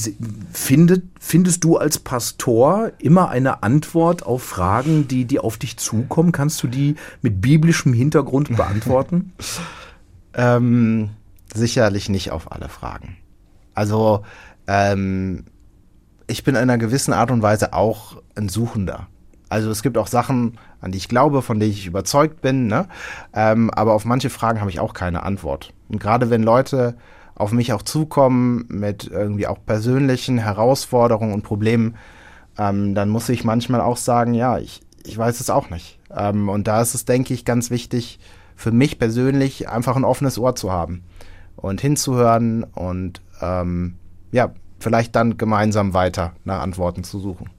findet, 0.51 1.03
findest 1.19 1.63
du 1.63 1.77
als 1.77 1.99
Pastor 1.99 2.91
immer 2.99 3.29
eine 3.29 3.63
Antwort 3.63 4.25
auf 4.25 4.43
Fragen, 4.43 5.07
die, 5.07 5.25
die 5.25 5.39
auf 5.39 5.57
dich 5.57 5.77
zukommen? 5.77 6.31
Kannst 6.31 6.61
du 6.63 6.67
die 6.67 6.95
mit 7.21 7.41
biblischem 7.41 7.93
Hintergrund 7.93 8.55
beantworten? 8.57 9.33
ähm, 10.33 11.11
sicherlich 11.53 12.09
nicht 12.09 12.31
auf 12.31 12.51
alle 12.51 12.69
Fragen. 12.69 13.17
Also 13.75 14.23
ähm, 14.67 15.45
ich 16.27 16.43
bin 16.43 16.55
in 16.55 16.61
einer 16.61 16.77
gewissen 16.77 17.13
Art 17.13 17.31
und 17.31 17.41
Weise 17.41 17.73
auch 17.73 18.21
ein 18.35 18.49
Suchender. 18.49 19.07
Also 19.53 19.69
es 19.69 19.83
gibt 19.83 19.99
auch 19.99 20.07
Sachen, 20.07 20.57
an 20.81 20.91
die 20.91 20.97
ich 20.97 21.07
glaube, 21.07 21.43
von 21.43 21.59
denen 21.59 21.73
ich 21.73 21.85
überzeugt 21.85 22.41
bin, 22.41 22.65
ne? 22.65 22.87
Ähm, 23.35 23.69
aber 23.69 23.93
auf 23.93 24.03
manche 24.03 24.31
Fragen 24.31 24.59
habe 24.59 24.71
ich 24.71 24.79
auch 24.79 24.95
keine 24.95 25.21
Antwort. 25.21 25.73
Und 25.89 25.99
gerade 26.01 26.31
wenn 26.31 26.41
Leute 26.41 26.95
auf 27.35 27.51
mich 27.51 27.71
auch 27.71 27.83
zukommen 27.83 28.65
mit 28.69 29.05
irgendwie 29.05 29.45
auch 29.45 29.59
persönlichen 29.63 30.39
Herausforderungen 30.39 31.35
und 31.35 31.43
Problemen, 31.43 31.97
ähm, 32.57 32.95
dann 32.95 33.09
muss 33.09 33.29
ich 33.29 33.43
manchmal 33.43 33.81
auch 33.81 33.97
sagen, 33.97 34.33
ja, 34.33 34.57
ich, 34.57 34.81
ich 35.05 35.15
weiß 35.15 35.39
es 35.39 35.51
auch 35.51 35.69
nicht. 35.69 35.99
Ähm, 36.09 36.49
und 36.49 36.67
da 36.67 36.81
ist 36.81 36.95
es, 36.95 37.05
denke 37.05 37.35
ich, 37.35 37.45
ganz 37.45 37.69
wichtig, 37.69 38.17
für 38.55 38.71
mich 38.71 38.97
persönlich 38.97 39.69
einfach 39.69 39.95
ein 39.95 40.03
offenes 40.03 40.39
Ohr 40.39 40.55
zu 40.55 40.71
haben 40.71 41.03
und 41.57 41.79
hinzuhören 41.79 42.63
und 42.63 43.21
ähm, 43.39 43.97
ja, 44.31 44.51
vielleicht 44.79 45.15
dann 45.15 45.37
gemeinsam 45.37 45.93
weiter 45.93 46.31
nach 46.43 46.63
Antworten 46.63 47.03
zu 47.03 47.19
suchen. 47.19 47.51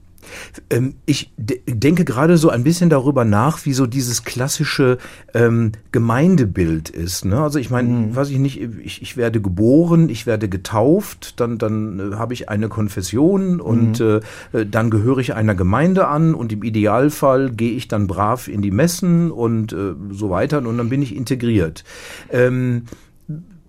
Ähm, 0.69 0.95
ich 1.05 1.31
denke 1.37 2.05
gerade 2.05 2.37
so 2.37 2.49
ein 2.49 2.63
bisschen 2.63 2.89
darüber 2.89 3.25
nach, 3.25 3.65
wie 3.65 3.73
so 3.73 3.85
dieses 3.85 4.23
klassische 4.23 4.97
ähm, 5.33 5.71
Gemeindebild 5.91 6.89
ist. 6.89 7.25
Ne? 7.25 7.41
Also 7.41 7.59
ich 7.59 7.69
meine, 7.69 7.89
mhm. 7.89 8.15
weiß 8.15 8.29
ich 8.29 8.39
nicht, 8.39 8.61
ich, 8.61 9.01
ich 9.01 9.17
werde 9.17 9.41
geboren, 9.41 10.09
ich 10.09 10.25
werde 10.25 10.49
getauft, 10.49 11.39
dann, 11.39 11.57
dann 11.57 12.13
äh, 12.13 12.15
habe 12.15 12.33
ich 12.33 12.49
eine 12.49 12.69
Konfession 12.69 13.59
und 13.61 13.99
mhm. 13.99 14.19
äh, 14.53 14.65
dann 14.65 14.89
gehöre 14.89 15.19
ich 15.19 15.33
einer 15.33 15.55
Gemeinde 15.55 16.07
an 16.07 16.33
und 16.33 16.51
im 16.51 16.63
Idealfall 16.63 17.51
gehe 17.51 17.71
ich 17.71 17.87
dann 17.87 18.07
brav 18.07 18.47
in 18.47 18.61
die 18.61 18.71
Messen 18.71 19.31
und 19.31 19.73
äh, 19.73 19.93
so 20.11 20.29
weiter 20.29 20.57
und 20.57 20.77
dann 20.77 20.89
bin 20.89 21.01
ich 21.01 21.15
integriert. 21.15 21.83
Ähm, 22.31 22.83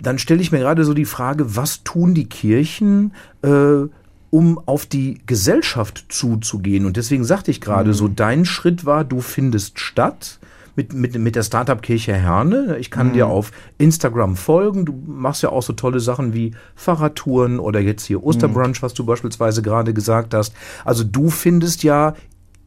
dann 0.00 0.18
stelle 0.18 0.40
ich 0.40 0.52
mir 0.52 0.58
gerade 0.58 0.84
so 0.84 0.94
die 0.94 1.04
Frage, 1.04 1.56
was 1.56 1.82
tun 1.82 2.14
die 2.14 2.28
Kirchen, 2.28 3.12
äh, 3.42 3.88
um 4.36 4.60
auf 4.66 4.84
die 4.84 5.22
Gesellschaft 5.24 6.04
zuzugehen. 6.10 6.84
Und 6.84 6.98
deswegen 6.98 7.24
sagte 7.24 7.50
ich 7.50 7.62
gerade 7.62 7.88
mhm. 7.88 7.94
so, 7.94 8.06
dein 8.06 8.44
Schritt 8.44 8.84
war, 8.84 9.02
du 9.02 9.22
findest 9.22 9.80
statt 9.80 10.38
mit, 10.74 10.92
mit, 10.92 11.18
mit 11.18 11.36
der 11.36 11.42
Startup-Kirche 11.42 12.12
Herne. 12.12 12.76
Ich 12.78 12.90
kann 12.90 13.08
mhm. 13.08 13.12
dir 13.14 13.28
auf 13.28 13.50
Instagram 13.78 14.36
folgen. 14.36 14.84
Du 14.84 14.92
machst 15.06 15.42
ja 15.42 15.48
auch 15.48 15.62
so 15.62 15.72
tolle 15.72 16.00
Sachen 16.00 16.34
wie 16.34 16.52
Fahrradtouren 16.74 17.58
oder 17.58 17.80
jetzt 17.80 18.04
hier 18.04 18.22
Osterbrunch, 18.22 18.82
mhm. 18.82 18.82
was 18.82 18.92
du 18.92 19.06
beispielsweise 19.06 19.62
gerade 19.62 19.94
gesagt 19.94 20.34
hast. 20.34 20.52
Also 20.84 21.02
du 21.02 21.30
findest 21.30 21.82
ja 21.82 22.12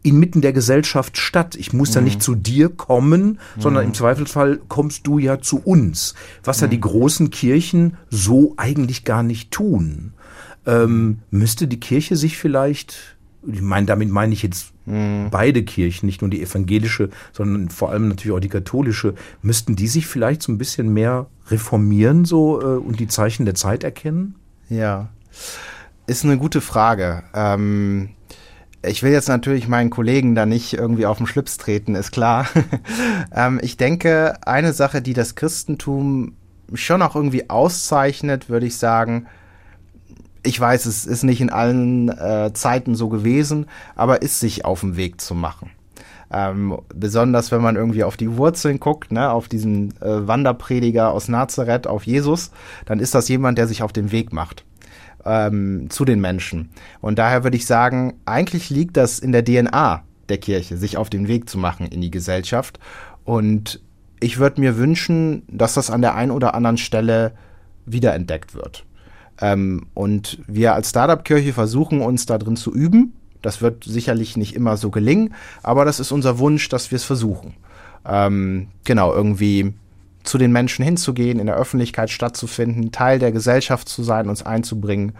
inmitten 0.01 0.41
der 0.41 0.53
Gesellschaft 0.53 1.19
statt. 1.19 1.55
Ich 1.55 1.71
muss 1.71 1.89
mhm. 1.89 1.95
ja 1.95 2.01
nicht 2.01 2.23
zu 2.23 2.33
dir 2.33 2.69
kommen, 2.69 3.37
sondern 3.59 3.83
mhm. 3.83 3.89
im 3.89 3.93
Zweifelsfall 3.93 4.59
kommst 4.69 5.05
du 5.05 5.19
ja 5.19 5.39
zu 5.39 5.59
uns, 5.59 6.15
was 6.43 6.61
ja 6.61 6.67
die 6.67 6.77
mhm. 6.77 6.81
großen 6.81 7.29
Kirchen 7.29 7.95
so 8.09 8.55
eigentlich 8.57 9.05
gar 9.05 9.21
nicht 9.21 9.51
tun 9.51 10.13
ähm, 10.69 11.19
müsste 11.31 11.67
die 11.67 11.79
Kirche 11.79 12.15
sich 12.15 12.37
vielleicht, 12.37 13.17
ich 13.47 13.61
meine, 13.61 13.85
damit 13.85 14.09
meine 14.09 14.33
ich 14.33 14.43
jetzt 14.43 14.71
mhm. 14.85 15.27
beide 15.31 15.63
Kirchen, 15.63 16.05
nicht 16.05 16.21
nur 16.21 16.29
die 16.29 16.41
evangelische, 16.41 17.09
sondern 17.31 17.69
vor 17.69 17.91
allem 17.91 18.07
natürlich 18.09 18.35
auch 18.35 18.41
die 18.41 18.49
katholische, 18.49 19.15
müssten 19.41 19.75
die 19.75 19.87
sich 19.87 20.07
vielleicht 20.07 20.43
so 20.43 20.51
ein 20.51 20.57
bisschen 20.57 20.93
mehr 20.93 21.27
reformieren 21.47 22.25
so 22.25 22.61
äh, 22.61 22.77
und 22.77 22.99
die 22.99 23.07
Zeichen 23.07 23.45
der 23.45 23.55
Zeit 23.55 23.83
erkennen? 23.83 24.35
Ja, 24.69 25.09
ist 26.07 26.23
eine 26.23 26.37
gute 26.37 26.61
Frage. 26.61 27.23
Ähm 27.33 28.09
ich 28.81 29.03
will 29.03 29.11
jetzt 29.11 29.27
natürlich 29.27 29.67
meinen 29.67 29.89
Kollegen 29.89 30.35
da 30.35 30.45
nicht 30.45 30.73
irgendwie 30.73 31.05
auf 31.05 31.17
den 31.17 31.27
Schlips 31.27 31.57
treten, 31.57 31.95
ist 31.95 32.11
klar. 32.11 32.47
ähm, 33.35 33.59
ich 33.61 33.75
denke, 33.75 34.35
eine 34.47 34.71
Sache, 34.71 35.01
die 35.01 35.13
das 35.13 35.35
Christentum 35.35 36.33
schon 36.73 37.01
auch 37.01 37.15
irgendwie 37.15 37.49
auszeichnet, 37.49 38.49
würde 38.49 38.67
ich 38.67 38.77
sagen, 38.77 39.27
ich 40.43 40.59
weiß, 40.59 40.85
es 40.85 41.05
ist 41.05 41.23
nicht 41.23 41.41
in 41.41 41.49
allen 41.49 42.09
äh, 42.09 42.51
Zeiten 42.53 42.95
so 42.95 43.09
gewesen, 43.09 43.65
aber 43.95 44.21
ist 44.21 44.39
sich 44.39 44.65
auf 44.65 44.81
dem 44.81 44.95
Weg 44.95 45.21
zu 45.21 45.35
machen. 45.35 45.71
Ähm, 46.31 46.77
besonders 46.93 47.51
wenn 47.51 47.61
man 47.61 47.75
irgendwie 47.75 48.03
auf 48.03 48.15
die 48.15 48.37
Wurzeln 48.37 48.79
guckt, 48.79 49.11
ne, 49.11 49.31
auf 49.31 49.47
diesen 49.47 49.99
äh, 50.01 50.27
Wanderprediger 50.27 51.11
aus 51.11 51.27
Nazareth, 51.27 51.87
auf 51.87 52.03
Jesus, 52.03 52.51
dann 52.85 52.99
ist 52.99 53.15
das 53.15 53.27
jemand, 53.29 53.57
der 53.57 53.67
sich 53.67 53.81
auf 53.81 53.91
den 53.91 54.11
Weg 54.11 54.31
macht 54.31 54.63
ähm, 55.25 55.87
zu 55.89 56.05
den 56.05 56.21
Menschen. 56.21 56.69
Und 57.01 57.19
daher 57.19 57.43
würde 57.43 57.57
ich 57.57 57.65
sagen, 57.65 58.13
eigentlich 58.25 58.69
liegt 58.69 58.97
das 58.97 59.19
in 59.19 59.31
der 59.31 59.43
DNA 59.43 60.03
der 60.29 60.37
Kirche, 60.37 60.77
sich 60.77 60.97
auf 60.97 61.09
den 61.09 61.27
Weg 61.27 61.49
zu 61.49 61.57
machen 61.57 61.87
in 61.87 62.01
die 62.01 62.11
Gesellschaft. 62.11 62.79
Und 63.23 63.81
ich 64.19 64.37
würde 64.37 64.61
mir 64.61 64.77
wünschen, 64.77 65.43
dass 65.47 65.73
das 65.73 65.89
an 65.89 66.01
der 66.01 66.15
einen 66.15 66.31
oder 66.31 66.53
anderen 66.53 66.77
Stelle 66.77 67.33
wiederentdeckt 67.85 68.53
wird. 68.53 68.85
Ähm, 69.41 69.87
und 69.93 70.39
wir 70.47 70.73
als 70.73 70.89
Startup-Kirche 70.89 71.53
versuchen 71.53 72.01
uns 72.01 72.25
da 72.25 72.37
drin 72.37 72.55
zu 72.55 72.73
üben. 72.73 73.13
Das 73.41 73.61
wird 73.61 73.85
sicherlich 73.85 74.35
nicht 74.35 74.55
immer 74.55 74.75
so 74.75 74.89
gelingen, 74.91 75.33
aber 75.63 75.85
das 75.85 75.99
ist 75.99 76.11
unser 76.11 76.39
Wunsch, 76.39 76.67
dass 76.67 76.91
wir 76.91 76.97
es 76.97 77.05
versuchen. 77.05 77.53
Ähm, 78.05 78.67
genau, 78.83 79.13
irgendwie 79.13 79.73
zu 80.23 80.37
den 80.37 80.51
Menschen 80.51 80.83
hinzugehen, 80.83 81.39
in 81.39 81.45
der 81.45 81.55
Öffentlichkeit 81.55 82.09
stattzufinden, 82.09 82.91
Teil 82.91 83.19
der 83.19 83.31
Gesellschaft 83.31 83.87
zu 83.87 84.03
sein, 84.03 84.29
uns 84.29 84.43
einzubringen. 84.43 85.13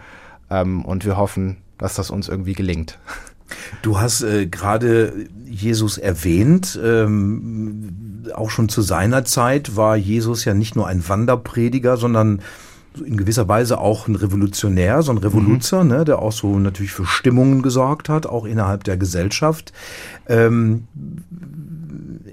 Ähm, 0.50 0.84
und 0.84 1.04
wir 1.06 1.16
hoffen, 1.16 1.56
dass 1.78 1.94
das 1.94 2.10
uns 2.10 2.28
irgendwie 2.28 2.52
gelingt. 2.52 2.98
Du 3.82 3.98
hast 3.98 4.22
äh, 4.22 4.46
gerade 4.46 5.26
Jesus 5.46 5.98
erwähnt. 5.98 6.78
Ähm, 6.82 8.24
auch 8.34 8.50
schon 8.50 8.68
zu 8.68 8.82
seiner 8.82 9.24
Zeit 9.24 9.76
war 9.76 9.96
Jesus 9.96 10.44
ja 10.44 10.54
nicht 10.54 10.76
nur 10.76 10.86
ein 10.86 11.08
Wanderprediger, 11.08 11.96
sondern 11.96 12.42
in 13.04 13.16
gewisser 13.16 13.48
Weise 13.48 13.78
auch 13.78 14.08
ein 14.08 14.16
Revolutionär, 14.16 15.02
so 15.02 15.12
ein 15.12 15.18
Revoluzer, 15.18 15.84
mhm. 15.84 15.90
ne, 15.90 16.04
der 16.04 16.18
auch 16.18 16.32
so 16.32 16.58
natürlich 16.58 16.92
für 16.92 17.06
Stimmungen 17.06 17.62
gesorgt 17.62 18.08
hat, 18.08 18.26
auch 18.26 18.44
innerhalb 18.44 18.84
der 18.84 18.96
Gesellschaft. 18.96 19.72
Ähm, 20.28 20.88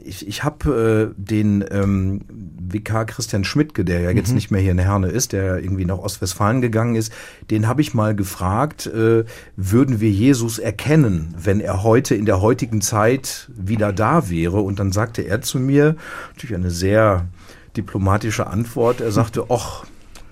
ich 0.04 0.28
ich 0.28 0.44
habe 0.44 1.14
äh, 1.16 1.22
den 1.22 1.64
ähm, 1.70 2.22
Vikar 2.70 3.06
Christian 3.06 3.44
Schmidtke, 3.44 3.86
der 3.86 4.02
ja 4.02 4.12
jetzt 4.12 4.30
mhm. 4.30 4.36
nicht 4.36 4.52
mehr 4.52 4.62
hier 4.62 4.72
in 4.72 4.80
Herne 4.80 5.08
ist, 5.08 5.32
der 5.32 5.60
irgendwie 5.60 5.86
nach 5.86 6.00
Ostwestfalen 6.00 6.62
gegangen 6.62 6.96
ist, 6.96 7.14
den 7.50 7.68
habe 7.68 7.82
ich 7.82 7.94
mal 7.94 8.16
gefragt, 8.16 8.88
äh, 8.88 9.26
würden 9.56 10.02
wir 10.02 10.10
Jesus 10.10 10.60
erkennen, 10.60 11.34
wenn 11.42 11.60
er 11.60 11.84
heute 11.84 12.16
in 12.16 12.26
der 12.26 12.42
heutigen 12.42 12.82
Zeit 12.82 13.50
wieder 13.56 13.94
da 13.94 14.30
wäre? 14.30 14.60
Und 14.62 14.80
dann 14.80 14.92
sagte 14.92 15.22
er 15.22 15.42
zu 15.42 15.60
mir, 15.60 15.96
natürlich 16.34 16.56
eine 16.56 16.72
sehr 16.72 17.28
diplomatische 17.76 18.48
Antwort, 18.48 19.02
er 19.02 19.12
sagte, 19.12 19.46
ach, 19.50 19.86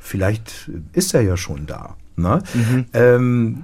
vielleicht 0.05 0.69
ist 0.93 1.13
er 1.13 1.21
ja 1.21 1.37
schon 1.37 1.65
da. 1.65 1.95
Ne? 2.15 2.41
Mhm. 2.53 2.85
Ähm, 2.93 3.63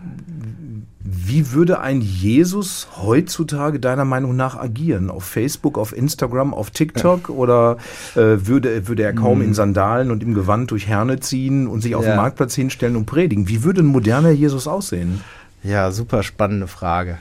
wie 1.03 1.51
würde 1.51 1.79
ein 1.79 2.01
Jesus 2.01 2.87
heutzutage 2.97 3.79
deiner 3.79 4.05
Meinung 4.05 4.35
nach 4.35 4.57
agieren? 4.57 5.09
Auf 5.09 5.23
Facebook, 5.23 5.77
auf 5.77 5.95
Instagram, 5.95 6.53
auf 6.53 6.71
TikTok? 6.71 7.29
Ja. 7.29 7.35
Oder 7.35 7.77
äh, 8.15 8.45
würde, 8.45 8.87
würde 8.87 9.03
er 9.03 9.13
kaum 9.13 9.39
mhm. 9.39 9.45
in 9.45 9.53
Sandalen 9.53 10.11
und 10.11 10.21
im 10.21 10.33
Gewand 10.33 10.71
durch 10.71 10.87
Herne 10.87 11.19
ziehen 11.19 11.67
und 11.67 11.81
sich 11.81 11.95
auf 11.95 12.05
ja. 12.05 12.11
den 12.11 12.17
Marktplatz 12.17 12.53
hinstellen 12.53 12.95
und 12.95 13.05
predigen? 13.05 13.47
Wie 13.47 13.63
würde 13.63 13.81
ein 13.81 13.87
moderner 13.87 14.31
Jesus 14.31 14.67
aussehen? 14.67 15.21
Ja, 15.63 15.91
super 15.91 16.23
spannende 16.23 16.67
Frage. 16.67 17.19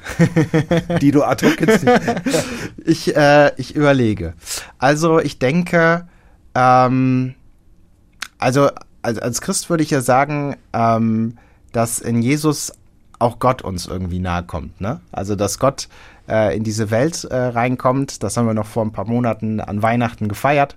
Die 1.01 1.11
du 1.11 1.23
ad 1.23 1.47
hoc 1.47 1.61
jetzt 1.61 1.87
ich, 2.85 3.15
äh, 3.15 3.53
ich 3.57 3.77
überlege. 3.77 4.33
Also 4.79 5.21
ich 5.21 5.39
denke, 5.39 6.07
ähm, 6.55 7.35
also 8.39 8.71
als, 9.03 9.19
als 9.19 9.41
Christ 9.41 9.71
würde 9.71 9.83
ich 9.83 9.91
ja 9.91 10.01
sagen, 10.01 10.57
ähm, 10.73 11.37
dass 11.73 11.99
in 11.99 12.23
Jesus 12.23 12.73
auch 13.19 13.39
Gott 13.39 13.63
uns 13.63 13.87
irgendwie 13.87 14.19
nahe 14.19 14.43
kommt. 14.43 14.81
Ne? 14.81 15.01
Also 15.13 15.37
dass 15.37 15.59
Gott 15.59 15.89
äh, 16.29 16.57
in 16.57 16.65
diese 16.65 16.91
Welt 16.91 17.25
äh, 17.25 17.37
reinkommt, 17.37 18.23
das 18.23 18.37
haben 18.37 18.47
wir 18.47 18.55
noch 18.55 18.67
vor 18.67 18.85
ein 18.85 18.93
paar 18.93 19.07
Monaten 19.07 19.61
an 19.61 19.83
Weihnachten 19.83 20.29
gefeiert. 20.29 20.77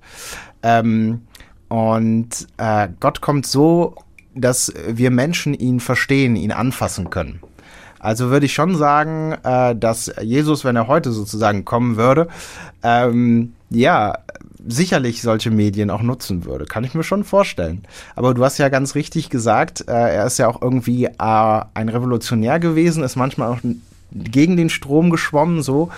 Ähm, 0.62 1.22
und 1.70 2.48
äh, 2.58 2.90
Gott 3.00 3.22
kommt 3.22 3.46
so, 3.46 3.96
dass 4.36 4.74
wir 4.88 5.10
Menschen 5.10 5.54
ihn 5.54 5.80
verstehen, 5.80 6.36
ihn 6.36 6.52
anfassen 6.52 7.10
können. 7.10 7.40
Also 8.00 8.30
würde 8.30 8.46
ich 8.46 8.54
schon 8.54 8.76
sagen, 8.76 9.38
äh, 9.44 9.76
dass 9.76 10.12
Jesus, 10.22 10.66
wenn 10.66 10.76
er 10.76 10.88
heute 10.88 11.12
sozusagen 11.12 11.64
kommen 11.64 11.96
würde, 11.96 12.28
ähm, 12.84 13.54
ja, 13.70 14.18
sicherlich 14.66 15.22
solche 15.22 15.52
Medien 15.52 15.90
auch 15.90 16.02
nutzen 16.02 16.46
würde. 16.46 16.66
Kann 16.66 16.84
ich 16.84 16.94
mir 16.94 17.04
schon 17.04 17.24
vorstellen. 17.24 17.84
Aber 18.16 18.34
du 18.34 18.44
hast 18.44 18.58
ja 18.58 18.70
ganz 18.70 18.96
richtig 18.96 19.30
gesagt, 19.30 19.86
äh, 19.88 19.92
er 19.92 20.26
ist 20.26 20.38
ja 20.40 20.48
auch 20.48 20.62
irgendwie 20.62 21.06
äh, 21.06 21.12
ein 21.18 21.90
Revolutionär 21.90 22.60
gewesen, 22.60 23.04
ist 23.04 23.16
manchmal 23.16 23.50
auch 23.50 23.60
gegen 24.12 24.58
den 24.58 24.70
Strom 24.70 25.10
geschwommen, 25.10 25.62
so. 25.64 25.90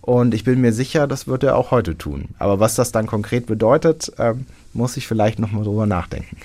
Und 0.00 0.34
ich 0.34 0.44
bin 0.44 0.60
mir 0.60 0.72
sicher, 0.72 1.06
das 1.06 1.26
wird 1.26 1.42
er 1.44 1.56
auch 1.56 1.70
heute 1.70 1.96
tun. 1.96 2.28
Aber 2.38 2.60
was 2.60 2.74
das 2.74 2.92
dann 2.92 3.06
konkret 3.06 3.46
bedeutet, 3.46 4.12
äh, 4.18 4.34
muss 4.72 4.96
ich 4.96 5.06
vielleicht 5.06 5.38
nochmal 5.38 5.64
drüber 5.64 5.86
nachdenken. 5.86 6.36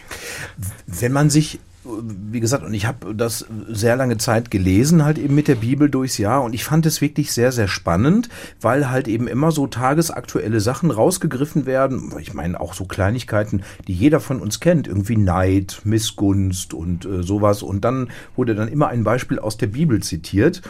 Wenn 0.87 1.11
man 1.11 1.29
sich 1.29 1.59
wie 2.01 2.39
gesagt, 2.39 2.63
und 2.63 2.73
ich 2.73 2.85
habe 2.85 3.13
das 3.15 3.45
sehr 3.67 3.95
lange 3.95 4.17
Zeit 4.17 4.51
gelesen, 4.51 5.03
halt 5.03 5.17
eben 5.17 5.35
mit 5.35 5.47
der 5.47 5.55
Bibel 5.55 5.89
durchs 5.89 6.17
Jahr. 6.17 6.43
Und 6.43 6.53
ich 6.53 6.63
fand 6.63 6.85
es 6.85 7.01
wirklich 7.01 7.31
sehr, 7.31 7.51
sehr 7.51 7.67
spannend, 7.67 8.29
weil 8.61 8.89
halt 8.89 9.07
eben 9.07 9.27
immer 9.27 9.51
so 9.51 9.67
tagesaktuelle 9.67 10.59
Sachen 10.59 10.91
rausgegriffen 10.91 11.65
werden. 11.65 12.13
Ich 12.19 12.33
meine, 12.33 12.59
auch 12.59 12.73
so 12.73 12.85
Kleinigkeiten, 12.85 13.63
die 13.87 13.93
jeder 13.93 14.19
von 14.19 14.41
uns 14.41 14.59
kennt. 14.59 14.87
Irgendwie 14.87 15.17
Neid, 15.17 15.81
Missgunst 15.83 16.73
und 16.73 17.05
äh, 17.05 17.23
sowas. 17.23 17.63
Und 17.63 17.85
dann 17.85 18.09
wurde 18.35 18.55
dann 18.55 18.67
immer 18.67 18.87
ein 18.87 19.03
Beispiel 19.03 19.39
aus 19.39 19.57
der 19.57 19.67
Bibel 19.67 20.01
zitiert. 20.01 20.61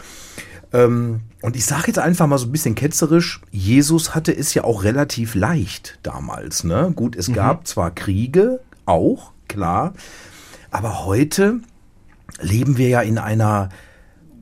Ähm, 0.72 1.20
und 1.42 1.56
ich 1.56 1.64
sage 1.64 1.88
jetzt 1.88 1.98
einfach 1.98 2.26
mal 2.26 2.38
so 2.38 2.46
ein 2.46 2.52
bisschen 2.52 2.74
ketzerisch, 2.74 3.40
Jesus 3.50 4.14
hatte 4.14 4.36
es 4.36 4.54
ja 4.54 4.64
auch 4.64 4.84
relativ 4.84 5.34
leicht 5.34 5.98
damals. 6.02 6.64
Ne? 6.64 6.92
Gut, 6.94 7.16
es 7.16 7.28
mhm. 7.28 7.34
gab 7.34 7.66
zwar 7.66 7.90
Kriege, 7.90 8.60
auch, 8.86 9.32
klar. 9.48 9.94
Aber 10.70 11.04
heute 11.04 11.60
leben 12.40 12.78
wir 12.78 12.88
ja 12.88 13.00
in 13.00 13.18
einer 13.18 13.70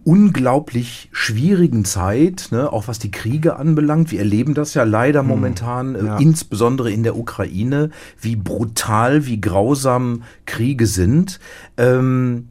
unglaublich 0.04 1.10
schwierigen 1.12 1.84
Zeit, 1.84 2.48
ne, 2.50 2.72
auch 2.72 2.88
was 2.88 2.98
die 2.98 3.10
Kriege 3.10 3.56
anbelangt. 3.56 4.10
Wir 4.10 4.20
erleben 4.20 4.54
das 4.54 4.72
ja 4.72 4.84
leider 4.84 5.20
hm, 5.20 5.26
momentan, 5.26 5.94
äh, 5.94 6.04
ja. 6.04 6.16
insbesondere 6.16 6.90
in 6.90 7.02
der 7.02 7.16
Ukraine, 7.16 7.90
wie 8.18 8.36
brutal, 8.36 9.26
wie 9.26 9.40
grausam 9.40 10.22
Kriege 10.46 10.86
sind. 10.86 11.40
Ähm, 11.76 12.48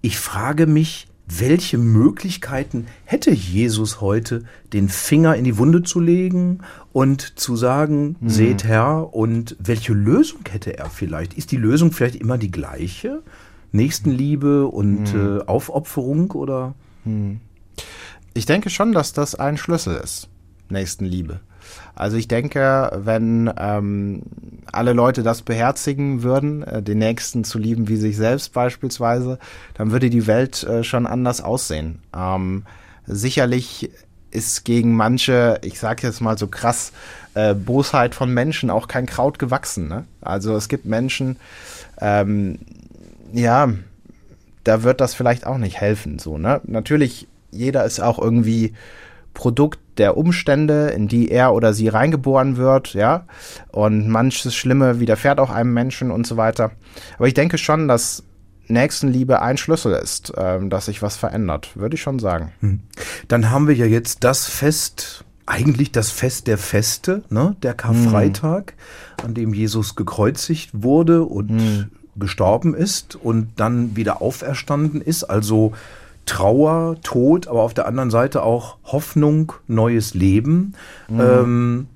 ich 0.00 0.18
frage 0.18 0.66
mich, 0.66 1.08
welche 1.26 1.78
Möglichkeiten 1.78 2.86
hätte 3.04 3.30
Jesus 3.30 4.00
heute, 4.00 4.44
den 4.72 4.88
Finger 4.88 5.36
in 5.36 5.44
die 5.44 5.56
Wunde 5.56 5.82
zu 5.82 6.00
legen 6.00 6.60
und 6.92 7.38
zu 7.38 7.56
sagen, 7.56 8.16
mhm. 8.20 8.28
seht 8.28 8.64
Herr, 8.64 9.14
und 9.14 9.56
welche 9.58 9.94
Lösung 9.94 10.40
hätte 10.50 10.76
er 10.76 10.90
vielleicht? 10.90 11.34
Ist 11.34 11.50
die 11.50 11.56
Lösung 11.56 11.92
vielleicht 11.92 12.16
immer 12.16 12.38
die 12.38 12.50
gleiche? 12.50 13.22
Nächstenliebe 13.72 14.66
und 14.66 15.14
mhm. 15.14 15.38
äh, 15.38 15.44
Aufopferung 15.46 16.30
oder? 16.32 16.74
Mhm. 17.04 17.40
Ich 18.34 18.46
denke 18.46 18.70
schon, 18.70 18.92
dass 18.92 19.12
das 19.12 19.34
ein 19.34 19.56
Schlüssel 19.56 19.96
ist. 19.96 20.28
Nächstenliebe. 20.68 21.40
Also 21.94 22.16
ich 22.16 22.28
denke, 22.28 22.90
wenn 23.04 23.50
ähm, 23.56 24.22
alle 24.72 24.92
Leute 24.92 25.22
das 25.22 25.42
beherzigen 25.42 26.22
würden, 26.22 26.62
äh, 26.62 26.82
den 26.82 26.98
Nächsten 26.98 27.44
zu 27.44 27.58
lieben 27.58 27.88
wie 27.88 27.96
sich 27.96 28.16
selbst 28.16 28.52
beispielsweise, 28.52 29.38
dann 29.74 29.92
würde 29.92 30.10
die 30.10 30.26
Welt 30.26 30.64
äh, 30.64 30.82
schon 30.82 31.06
anders 31.06 31.40
aussehen. 31.40 32.00
Ähm, 32.16 32.64
sicherlich 33.06 33.90
ist 34.30 34.64
gegen 34.64 34.96
manche, 34.96 35.60
ich 35.62 35.78
sage 35.78 36.06
jetzt 36.06 36.20
mal 36.20 36.36
so 36.36 36.48
krass, 36.48 36.92
äh, 37.34 37.54
Bosheit 37.54 38.14
von 38.14 38.34
Menschen 38.34 38.70
auch 38.70 38.88
kein 38.88 39.06
Kraut 39.06 39.38
gewachsen. 39.38 39.88
Ne? 39.88 40.04
Also 40.20 40.56
es 40.56 40.68
gibt 40.68 40.86
Menschen, 40.86 41.36
ähm, 42.00 42.58
ja, 43.32 43.72
da 44.64 44.82
wird 44.82 45.00
das 45.00 45.14
vielleicht 45.14 45.46
auch 45.46 45.58
nicht 45.58 45.80
helfen. 45.80 46.18
So, 46.18 46.38
ne? 46.38 46.60
Natürlich, 46.64 47.28
jeder 47.50 47.84
ist 47.84 48.00
auch 48.00 48.18
irgendwie 48.18 48.74
Produkt 49.34 49.78
der 49.98 50.16
Umstände, 50.16 50.88
in 50.88 51.08
die 51.08 51.30
er 51.30 51.54
oder 51.54 51.72
sie 51.72 51.88
reingeboren 51.88 52.56
wird, 52.56 52.94
ja. 52.94 53.26
Und 53.70 54.08
manches 54.08 54.54
Schlimme 54.54 55.00
widerfährt 55.00 55.40
auch 55.40 55.50
einem 55.50 55.72
Menschen 55.72 56.10
und 56.10 56.26
so 56.26 56.36
weiter. 56.36 56.72
Aber 57.16 57.28
ich 57.28 57.34
denke 57.34 57.58
schon, 57.58 57.88
dass 57.88 58.24
Nächstenliebe 58.66 59.42
ein 59.42 59.56
Schlüssel 59.56 59.92
ist, 59.92 60.32
ähm, 60.36 60.70
dass 60.70 60.86
sich 60.86 61.02
was 61.02 61.16
verändert, 61.16 61.76
würde 61.76 61.96
ich 61.96 62.02
schon 62.02 62.18
sagen. 62.18 62.52
Hm. 62.60 62.80
Dann 63.28 63.50
haben 63.50 63.68
wir 63.68 63.74
ja 63.74 63.86
jetzt 63.86 64.24
das 64.24 64.46
Fest, 64.46 65.24
eigentlich 65.46 65.92
das 65.92 66.10
Fest 66.10 66.46
der 66.46 66.58
Feste, 66.58 67.22
ne? 67.28 67.56
der 67.62 67.74
Karfreitag, 67.74 68.74
hm. 69.20 69.26
an 69.26 69.34
dem 69.34 69.52
Jesus 69.52 69.96
gekreuzigt 69.96 70.70
wurde 70.72 71.24
und 71.24 71.50
hm. 71.50 71.90
gestorben 72.16 72.74
ist 72.74 73.16
und 73.16 73.48
dann 73.56 73.96
wieder 73.96 74.22
auferstanden 74.22 75.02
ist. 75.02 75.24
Also 75.24 75.72
Trauer, 76.26 76.96
Tod, 77.02 77.48
aber 77.48 77.62
auf 77.62 77.74
der 77.74 77.86
anderen 77.86 78.10
Seite 78.10 78.42
auch 78.42 78.78
Hoffnung, 78.84 79.52
neues 79.66 80.14
Leben. 80.14 80.74
Mhm. 81.08 81.20
Ähm, 81.20 81.86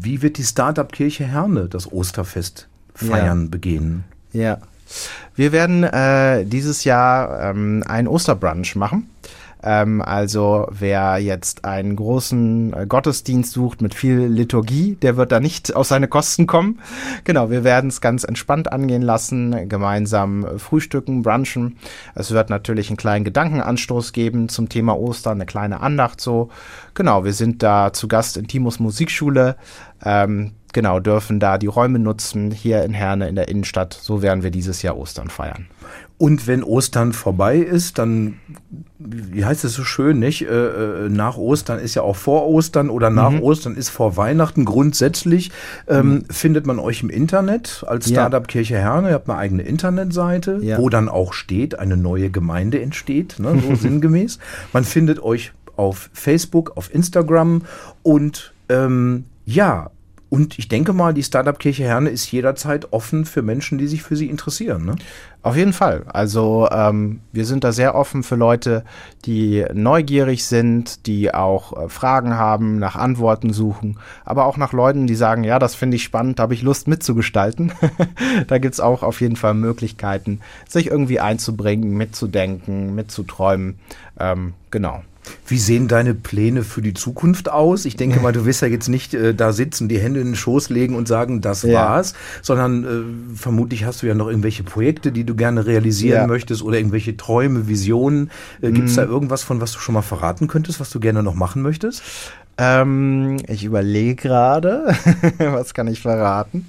wie 0.00 0.22
wird 0.22 0.38
die 0.38 0.44
Startup-Kirche 0.44 1.24
Herne 1.24 1.68
das 1.68 1.90
Osterfest 1.90 2.68
feiern, 2.94 3.44
ja. 3.44 3.48
begehen? 3.50 4.04
Ja, 4.32 4.58
wir 5.34 5.52
werden 5.52 5.84
äh, 5.84 6.44
dieses 6.44 6.84
Jahr 6.84 7.50
ähm, 7.50 7.82
einen 7.86 8.08
Osterbrunch 8.08 8.76
machen. 8.76 9.08
Ähm, 9.62 10.02
also 10.02 10.66
wer 10.70 11.18
jetzt 11.18 11.64
einen 11.64 11.96
großen 11.96 12.72
äh, 12.72 12.86
Gottesdienst 12.86 13.52
sucht 13.52 13.80
mit 13.80 13.94
viel 13.94 14.20
Liturgie, 14.20 14.96
der 14.96 15.16
wird 15.16 15.32
da 15.32 15.40
nicht 15.40 15.74
auf 15.76 15.86
seine 15.86 16.08
Kosten 16.08 16.46
kommen. 16.46 16.80
Genau, 17.24 17.50
wir 17.50 17.64
werden 17.64 17.88
es 17.88 18.00
ganz 18.00 18.24
entspannt 18.24 18.72
angehen 18.72 19.02
lassen, 19.02 19.68
gemeinsam 19.68 20.58
frühstücken, 20.58 21.22
brunchen. 21.22 21.76
Es 22.14 22.32
wird 22.32 22.50
natürlich 22.50 22.88
einen 22.88 22.96
kleinen 22.96 23.24
Gedankenanstoß 23.24 24.12
geben 24.12 24.48
zum 24.48 24.68
Thema 24.68 24.98
Ostern, 24.98 25.38
eine 25.38 25.46
kleine 25.46 25.80
Andacht 25.80 26.20
so. 26.20 26.50
Genau, 26.94 27.24
wir 27.24 27.32
sind 27.32 27.62
da 27.62 27.92
zu 27.92 28.08
Gast 28.08 28.36
in 28.36 28.48
Timos 28.48 28.80
Musikschule. 28.80 29.56
Ähm, 30.04 30.52
genau, 30.72 31.00
dürfen 31.00 31.38
da 31.38 31.58
die 31.58 31.66
Räume 31.66 31.98
nutzen, 31.98 32.50
hier 32.50 32.82
in 32.82 32.92
Herne 32.92 33.28
in 33.28 33.36
der 33.36 33.48
Innenstadt. 33.48 33.94
So 33.94 34.22
werden 34.22 34.42
wir 34.42 34.50
dieses 34.50 34.82
Jahr 34.82 34.96
Ostern 34.96 35.30
feiern. 35.30 35.68
Und 36.22 36.46
wenn 36.46 36.62
Ostern 36.62 37.12
vorbei 37.14 37.58
ist, 37.58 37.98
dann, 37.98 38.34
wie 39.00 39.44
heißt 39.44 39.64
es 39.64 39.74
so 39.74 39.82
schön, 39.82 40.20
nicht? 40.20 40.42
Äh, 40.42 41.06
äh, 41.06 41.08
nach 41.08 41.36
Ostern 41.36 41.80
ist 41.80 41.96
ja 41.96 42.02
auch 42.02 42.14
vor 42.14 42.46
Ostern 42.46 42.90
oder 42.90 43.10
nach 43.10 43.32
mhm. 43.32 43.42
Ostern 43.42 43.74
ist 43.74 43.88
vor 43.88 44.16
Weihnachten. 44.16 44.64
Grundsätzlich 44.64 45.50
ähm, 45.88 46.10
mhm. 46.10 46.24
findet 46.30 46.64
man 46.64 46.78
euch 46.78 47.02
im 47.02 47.10
Internet 47.10 47.82
als 47.88 48.08
Startup 48.08 48.44
ja. 48.44 48.46
Kirche 48.46 48.78
Herne. 48.78 49.08
Ihr 49.08 49.14
habt 49.14 49.28
eine 49.28 49.36
eigene 49.36 49.62
Internetseite, 49.64 50.60
ja. 50.62 50.78
wo 50.78 50.88
dann 50.88 51.08
auch 51.08 51.32
steht, 51.32 51.80
eine 51.80 51.96
neue 51.96 52.30
Gemeinde 52.30 52.80
entsteht, 52.80 53.40
ne, 53.40 53.60
so 53.60 53.74
sinngemäß. 53.80 54.38
Man 54.72 54.84
findet 54.84 55.20
euch 55.20 55.52
auf 55.74 56.08
Facebook, 56.12 56.76
auf 56.76 56.94
Instagram 56.94 57.62
und 58.04 58.54
ähm, 58.68 59.24
ja, 59.44 59.90
und 60.32 60.58
ich 60.58 60.66
denke 60.66 60.94
mal, 60.94 61.12
die 61.12 61.22
Startup-Kirche 61.22 61.84
Herne 61.84 62.08
ist 62.08 62.32
jederzeit 62.32 62.94
offen 62.94 63.26
für 63.26 63.42
Menschen, 63.42 63.76
die 63.76 63.86
sich 63.86 64.02
für 64.02 64.16
sie 64.16 64.30
interessieren. 64.30 64.86
Ne? 64.86 64.96
Auf 65.42 65.56
jeden 65.56 65.74
Fall. 65.74 66.04
Also 66.06 66.70
ähm, 66.72 67.20
wir 67.32 67.44
sind 67.44 67.64
da 67.64 67.72
sehr 67.72 67.94
offen 67.94 68.22
für 68.22 68.36
Leute, 68.36 68.82
die 69.26 69.62
neugierig 69.74 70.46
sind, 70.46 71.06
die 71.06 71.34
auch 71.34 71.76
äh, 71.76 71.88
Fragen 71.90 72.34
haben, 72.34 72.78
nach 72.78 72.96
Antworten 72.96 73.52
suchen, 73.52 73.98
aber 74.24 74.46
auch 74.46 74.56
nach 74.56 74.72
Leuten, 74.72 75.06
die 75.06 75.16
sagen, 75.16 75.44
ja, 75.44 75.58
das 75.58 75.74
finde 75.74 75.96
ich 75.96 76.02
spannend, 76.02 76.38
da 76.38 76.44
habe 76.44 76.54
ich 76.54 76.62
Lust 76.62 76.88
mitzugestalten. 76.88 77.72
da 78.48 78.56
gibt 78.56 78.72
es 78.72 78.80
auch 78.80 79.02
auf 79.02 79.20
jeden 79.20 79.36
Fall 79.36 79.52
Möglichkeiten, 79.52 80.40
sich 80.66 80.86
irgendwie 80.86 81.20
einzubringen, 81.20 81.94
mitzudenken, 81.94 82.94
mitzuträumen. 82.94 83.78
Ähm, 84.18 84.54
genau. 84.70 85.02
Wie 85.46 85.58
sehen 85.58 85.86
deine 85.86 86.14
Pläne 86.14 86.62
für 86.62 86.82
die 86.82 86.94
Zukunft 86.94 87.50
aus? 87.50 87.84
Ich 87.84 87.96
denke 87.96 88.20
mal, 88.20 88.32
du 88.32 88.44
wirst 88.44 88.62
ja 88.62 88.68
jetzt 88.68 88.88
nicht 88.88 89.14
äh, 89.14 89.34
da 89.34 89.52
sitzen, 89.52 89.88
die 89.88 89.98
Hände 89.98 90.20
in 90.20 90.28
den 90.28 90.36
Schoß 90.36 90.70
legen 90.70 90.94
und 90.94 91.06
sagen, 91.06 91.40
das 91.40 91.62
ja. 91.62 91.74
war's, 91.74 92.14
sondern 92.42 92.84
äh, 92.84 93.36
vermutlich 93.36 93.84
hast 93.84 94.02
du 94.02 94.06
ja 94.06 94.14
noch 94.14 94.28
irgendwelche 94.28 94.64
Projekte, 94.64 95.12
die 95.12 95.24
du 95.24 95.34
gerne 95.34 95.66
realisieren 95.66 96.22
ja. 96.22 96.26
möchtest 96.26 96.62
oder 96.62 96.76
irgendwelche 96.76 97.16
Träume, 97.16 97.68
Visionen. 97.68 98.30
Äh, 98.60 98.72
Gibt 98.72 98.88
es 98.88 98.96
mhm. 98.96 99.00
da 99.00 99.04
irgendwas 99.04 99.42
von, 99.42 99.60
was 99.60 99.72
du 99.72 99.78
schon 99.78 99.94
mal 99.94 100.02
verraten 100.02 100.48
könntest, 100.48 100.80
was 100.80 100.90
du 100.90 101.00
gerne 101.00 101.22
noch 101.22 101.34
machen 101.34 101.62
möchtest? 101.62 102.02
Ähm, 102.58 103.38
ich 103.48 103.64
überlege 103.64 104.14
gerade, 104.14 104.94
was 105.38 105.72
kann 105.72 105.86
ich 105.86 106.02
verraten? 106.02 106.68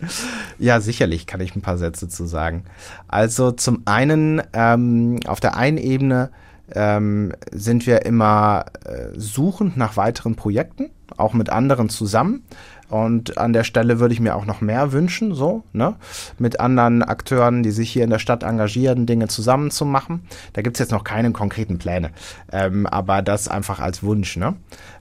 Ja, 0.58 0.80
sicherlich 0.80 1.28
kann 1.28 1.42
ich 1.42 1.56
ein 1.56 1.62
paar 1.62 1.78
Sätze 1.78 2.08
zu 2.08 2.26
sagen. 2.26 2.63
Also 3.08 3.52
zum 3.52 3.82
einen 3.86 4.42
ähm, 4.54 5.20
auf 5.28 5.39
der 5.39 5.58
einen 5.58 5.78
Ebene 5.78 6.30
ähm, 6.71 7.34
sind 7.52 7.86
wir 7.86 8.06
immer 8.06 8.65
äh, 8.86 9.08
suchend 9.15 9.78
nach 9.78 9.97
weiteren 9.97 10.36
Projekten, 10.36 10.89
auch 11.17 11.34
mit 11.34 11.49
anderen 11.49 11.89
zusammen. 11.89 12.43
Und 12.89 13.39
an 13.39 13.54
der 13.54 13.63
Stelle 13.63 13.99
würde 13.99 14.13
ich 14.13 14.19
mir 14.19 14.36
auch 14.36 14.45
noch 14.45 14.62
mehr 14.62 14.91
wünschen, 14.91 15.34
so, 15.34 15.63
ne? 15.73 15.95
Mit 16.38 16.60
anderen 16.60 17.02
Akteuren, 17.02 17.63
die 17.63 17.71
sich 17.71 17.89
hier 17.91 18.04
in 18.04 18.12
der 18.12 18.19
Stadt 18.19 18.43
engagieren, 18.43 19.08
Dinge 19.08 19.28
zusammen 19.30 19.71
zu 19.71 19.84
machen. 19.84 20.28
Da 20.54 20.62
gibt 20.62 20.76
es 20.76 20.80
jetzt 20.80 20.91
noch 20.91 21.04
keine 21.04 21.32
konkreten 21.32 21.80
Pläne, 21.80 22.12
ähm, 22.52 22.86
aber 22.86 23.23
das 23.23 23.47
einfach 23.47 23.80
als 23.80 24.04
Wunsch, 24.04 24.38
ne? 24.38 24.56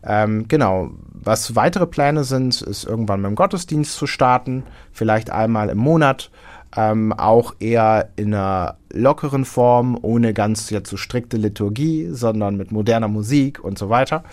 Ähm, 0.05 0.49
genau. 0.49 0.91
Was 1.13 1.55
weitere 1.55 1.87
Pläne 1.87 2.25
sind, 2.25 2.63
ist 2.63 2.85
irgendwann 2.85 3.21
mit 3.21 3.29
dem 3.29 3.35
Gottesdienst 3.35 3.95
zu 3.95 4.07
starten, 4.07 4.65
vielleicht 4.93 5.31
einmal 5.31 5.69
im 5.69 5.79
Monat 5.79 6.31
ähm, 6.77 7.13
auch 7.13 7.55
eher 7.59 8.09
in 8.17 8.35
einer 8.35 8.77
lockeren 8.93 9.45
Form, 9.45 9.99
ohne 10.01 10.35
ganz 10.35 10.71
jetzt 10.71 10.91
so 10.91 10.97
strikte 10.97 11.37
Liturgie, 11.37 12.09
sondern 12.11 12.57
mit 12.57 12.73
moderner 12.73 13.09
Musik 13.09 13.63
und 13.63 13.79
so 13.79 13.89
weiter. 13.89 14.25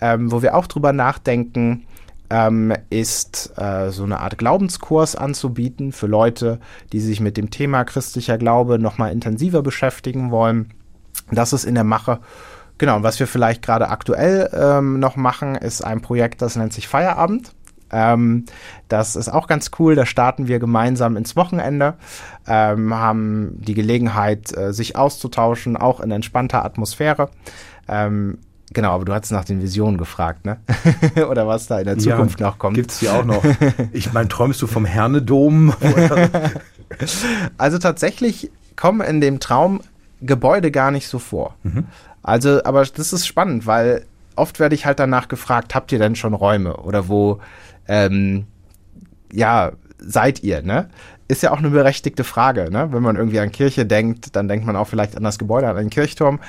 Ähm, 0.00 0.30
wo 0.32 0.42
wir 0.42 0.54
auch 0.54 0.66
drüber 0.66 0.92
nachdenken, 0.92 1.86
ähm, 2.30 2.72
ist 2.90 3.52
äh, 3.58 3.90
so 3.90 4.04
eine 4.04 4.20
Art 4.20 4.38
Glaubenskurs 4.38 5.14
anzubieten 5.14 5.92
für 5.92 6.06
Leute, 6.06 6.58
die 6.92 7.00
sich 7.00 7.20
mit 7.20 7.36
dem 7.36 7.50
Thema 7.50 7.84
christlicher 7.84 8.38
Glaube 8.38 8.78
nochmal 8.78 9.12
intensiver 9.12 9.62
beschäftigen 9.62 10.30
wollen. 10.30 10.70
Das 11.30 11.52
ist 11.52 11.64
in 11.64 11.74
der 11.74 11.84
Mache. 11.84 12.20
Genau, 12.78 13.02
was 13.02 13.20
wir 13.20 13.26
vielleicht 13.26 13.62
gerade 13.62 13.88
aktuell 13.88 14.50
ähm, 14.52 14.98
noch 14.98 15.16
machen, 15.16 15.54
ist 15.54 15.82
ein 15.84 16.00
Projekt, 16.00 16.42
das 16.42 16.56
nennt 16.56 16.72
sich 16.72 16.88
Feierabend. 16.88 17.52
Ähm, 17.94 18.44
das 18.88 19.14
ist 19.14 19.28
auch 19.28 19.46
ganz 19.46 19.70
cool. 19.78 19.94
Da 19.94 20.04
starten 20.04 20.48
wir 20.48 20.58
gemeinsam 20.58 21.16
ins 21.16 21.36
Wochenende, 21.36 21.94
ähm, 22.46 22.92
haben 22.92 23.52
die 23.60 23.74
Gelegenheit, 23.74 24.54
äh, 24.56 24.72
sich 24.72 24.96
auszutauschen, 24.96 25.76
auch 25.76 26.00
in 26.00 26.10
entspannter 26.10 26.64
Atmosphäre. 26.64 27.30
Ähm, 27.88 28.38
Genau, 28.72 28.92
aber 28.92 29.04
du 29.04 29.12
hast 29.12 29.30
nach 29.30 29.44
den 29.44 29.60
Visionen 29.60 29.98
gefragt, 29.98 30.46
ne? 30.46 30.56
Oder 31.30 31.46
was 31.46 31.66
da 31.66 31.78
in 31.78 31.84
der 31.84 31.98
Zukunft 31.98 32.40
ja, 32.40 32.46
noch 32.46 32.58
kommt. 32.58 32.74
Gibt 32.74 32.90
es 32.90 32.98
die 32.98 33.08
auch 33.08 33.24
noch? 33.24 33.44
Ich 33.92 34.12
meine, 34.12 34.26
träumst 34.26 34.60
du 34.62 34.66
vom 34.66 34.84
Hernedom? 34.84 35.72
also 37.58 37.78
tatsächlich 37.78 38.50
kommen 38.74 39.02
in 39.02 39.20
dem 39.20 39.38
Traum 39.38 39.80
Gebäude 40.22 40.70
gar 40.72 40.90
nicht 40.90 41.06
so 41.06 41.18
vor. 41.18 41.54
Mhm. 41.62 41.84
Also, 42.22 42.64
aber 42.64 42.84
das 42.84 43.12
ist 43.12 43.26
spannend, 43.26 43.66
weil 43.66 44.06
oft 44.34 44.58
werde 44.58 44.74
ich 44.74 44.86
halt 44.86 44.98
danach 44.98 45.28
gefragt, 45.28 45.74
habt 45.74 45.92
ihr 45.92 45.98
denn 45.98 46.16
schon 46.16 46.34
Räume? 46.34 46.78
Oder 46.78 47.08
wo 47.08 47.40
ähm, 47.88 48.46
ja, 49.32 49.72
seid 49.98 50.42
ihr, 50.42 50.62
ne? 50.62 50.88
Ist 51.26 51.42
ja 51.42 51.52
auch 51.52 51.58
eine 51.58 51.70
berechtigte 51.70 52.24
Frage, 52.24 52.70
ne? 52.70 52.92
Wenn 52.92 53.02
man 53.02 53.16
irgendwie 53.16 53.40
an 53.40 53.50
Kirche 53.50 53.86
denkt, 53.86 54.36
dann 54.36 54.48
denkt 54.48 54.66
man 54.66 54.76
auch 54.76 54.86
vielleicht 54.86 55.16
an 55.16 55.24
das 55.24 55.38
Gebäude, 55.38 55.68
an 55.68 55.76
einen 55.76 55.90
Kirchturm. 55.90 56.40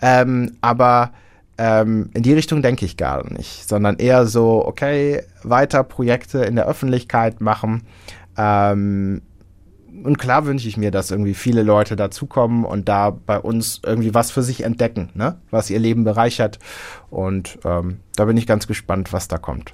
Ähm, 0.00 0.56
aber 0.60 1.12
ähm, 1.56 2.10
in 2.14 2.22
die 2.22 2.34
Richtung 2.34 2.62
denke 2.62 2.84
ich 2.84 2.96
gar 2.96 3.28
nicht, 3.30 3.68
sondern 3.68 3.96
eher 3.96 4.26
so, 4.26 4.64
okay, 4.64 5.22
weiter 5.42 5.82
Projekte 5.82 6.44
in 6.44 6.56
der 6.56 6.66
Öffentlichkeit 6.66 7.40
machen. 7.40 7.82
Ähm, 8.36 9.22
und 10.04 10.18
klar 10.18 10.46
wünsche 10.46 10.68
ich 10.68 10.76
mir, 10.76 10.92
dass 10.92 11.10
irgendwie 11.10 11.34
viele 11.34 11.62
Leute 11.62 11.96
dazukommen 11.96 12.64
und 12.64 12.88
da 12.88 13.10
bei 13.10 13.38
uns 13.38 13.80
irgendwie 13.84 14.14
was 14.14 14.30
für 14.30 14.42
sich 14.42 14.62
entdecken, 14.62 15.10
ne? 15.14 15.40
was 15.50 15.70
ihr 15.70 15.80
Leben 15.80 16.04
bereichert. 16.04 16.60
Und 17.10 17.58
ähm, 17.64 17.98
da 18.14 18.26
bin 18.26 18.36
ich 18.36 18.46
ganz 18.46 18.68
gespannt, 18.68 19.12
was 19.12 19.26
da 19.26 19.38
kommt. 19.38 19.72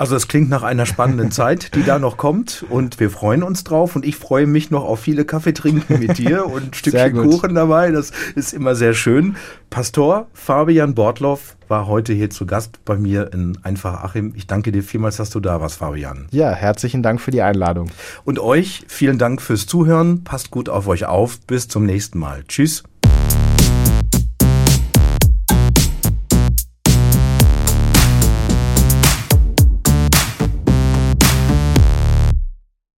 Also 0.00 0.16
es 0.16 0.28
klingt 0.28 0.48
nach 0.48 0.62
einer 0.62 0.86
spannenden 0.86 1.30
Zeit, 1.30 1.74
die 1.74 1.82
da 1.82 1.98
noch 1.98 2.16
kommt 2.16 2.64
und 2.70 2.98
wir 3.00 3.10
freuen 3.10 3.42
uns 3.42 3.64
drauf 3.64 3.96
und 3.96 4.06
ich 4.06 4.16
freue 4.16 4.46
mich 4.46 4.70
noch 4.70 4.82
auf 4.82 5.00
viele 5.00 5.26
Kaffee 5.26 5.52
trinken 5.52 5.98
mit 5.98 6.16
dir 6.16 6.46
und 6.50 6.68
ein 6.68 6.72
Stückchen 6.72 7.12
Kuchen 7.12 7.54
dabei. 7.54 7.90
Das 7.90 8.10
ist 8.34 8.54
immer 8.54 8.74
sehr 8.74 8.94
schön. 8.94 9.36
Pastor 9.68 10.28
Fabian 10.32 10.94
Bortloff 10.94 11.54
war 11.68 11.86
heute 11.86 12.14
hier 12.14 12.30
zu 12.30 12.46
Gast 12.46 12.82
bei 12.86 12.96
mir 12.96 13.30
in 13.34 13.58
Einfach 13.62 14.02
Achim. 14.02 14.32
Ich 14.34 14.46
danke 14.46 14.72
dir 14.72 14.82
vielmals, 14.82 15.18
dass 15.18 15.28
du 15.28 15.38
da 15.38 15.60
warst, 15.60 15.76
Fabian. 15.76 16.28
Ja, 16.30 16.50
herzlichen 16.50 17.02
Dank 17.02 17.20
für 17.20 17.30
die 17.30 17.42
Einladung. 17.42 17.90
Und 18.24 18.38
euch 18.38 18.84
vielen 18.88 19.18
Dank 19.18 19.42
fürs 19.42 19.66
Zuhören. 19.66 20.24
Passt 20.24 20.50
gut 20.50 20.70
auf 20.70 20.88
euch 20.88 21.04
auf. 21.04 21.40
Bis 21.42 21.68
zum 21.68 21.84
nächsten 21.84 22.18
Mal. 22.18 22.42
Tschüss. 22.48 22.84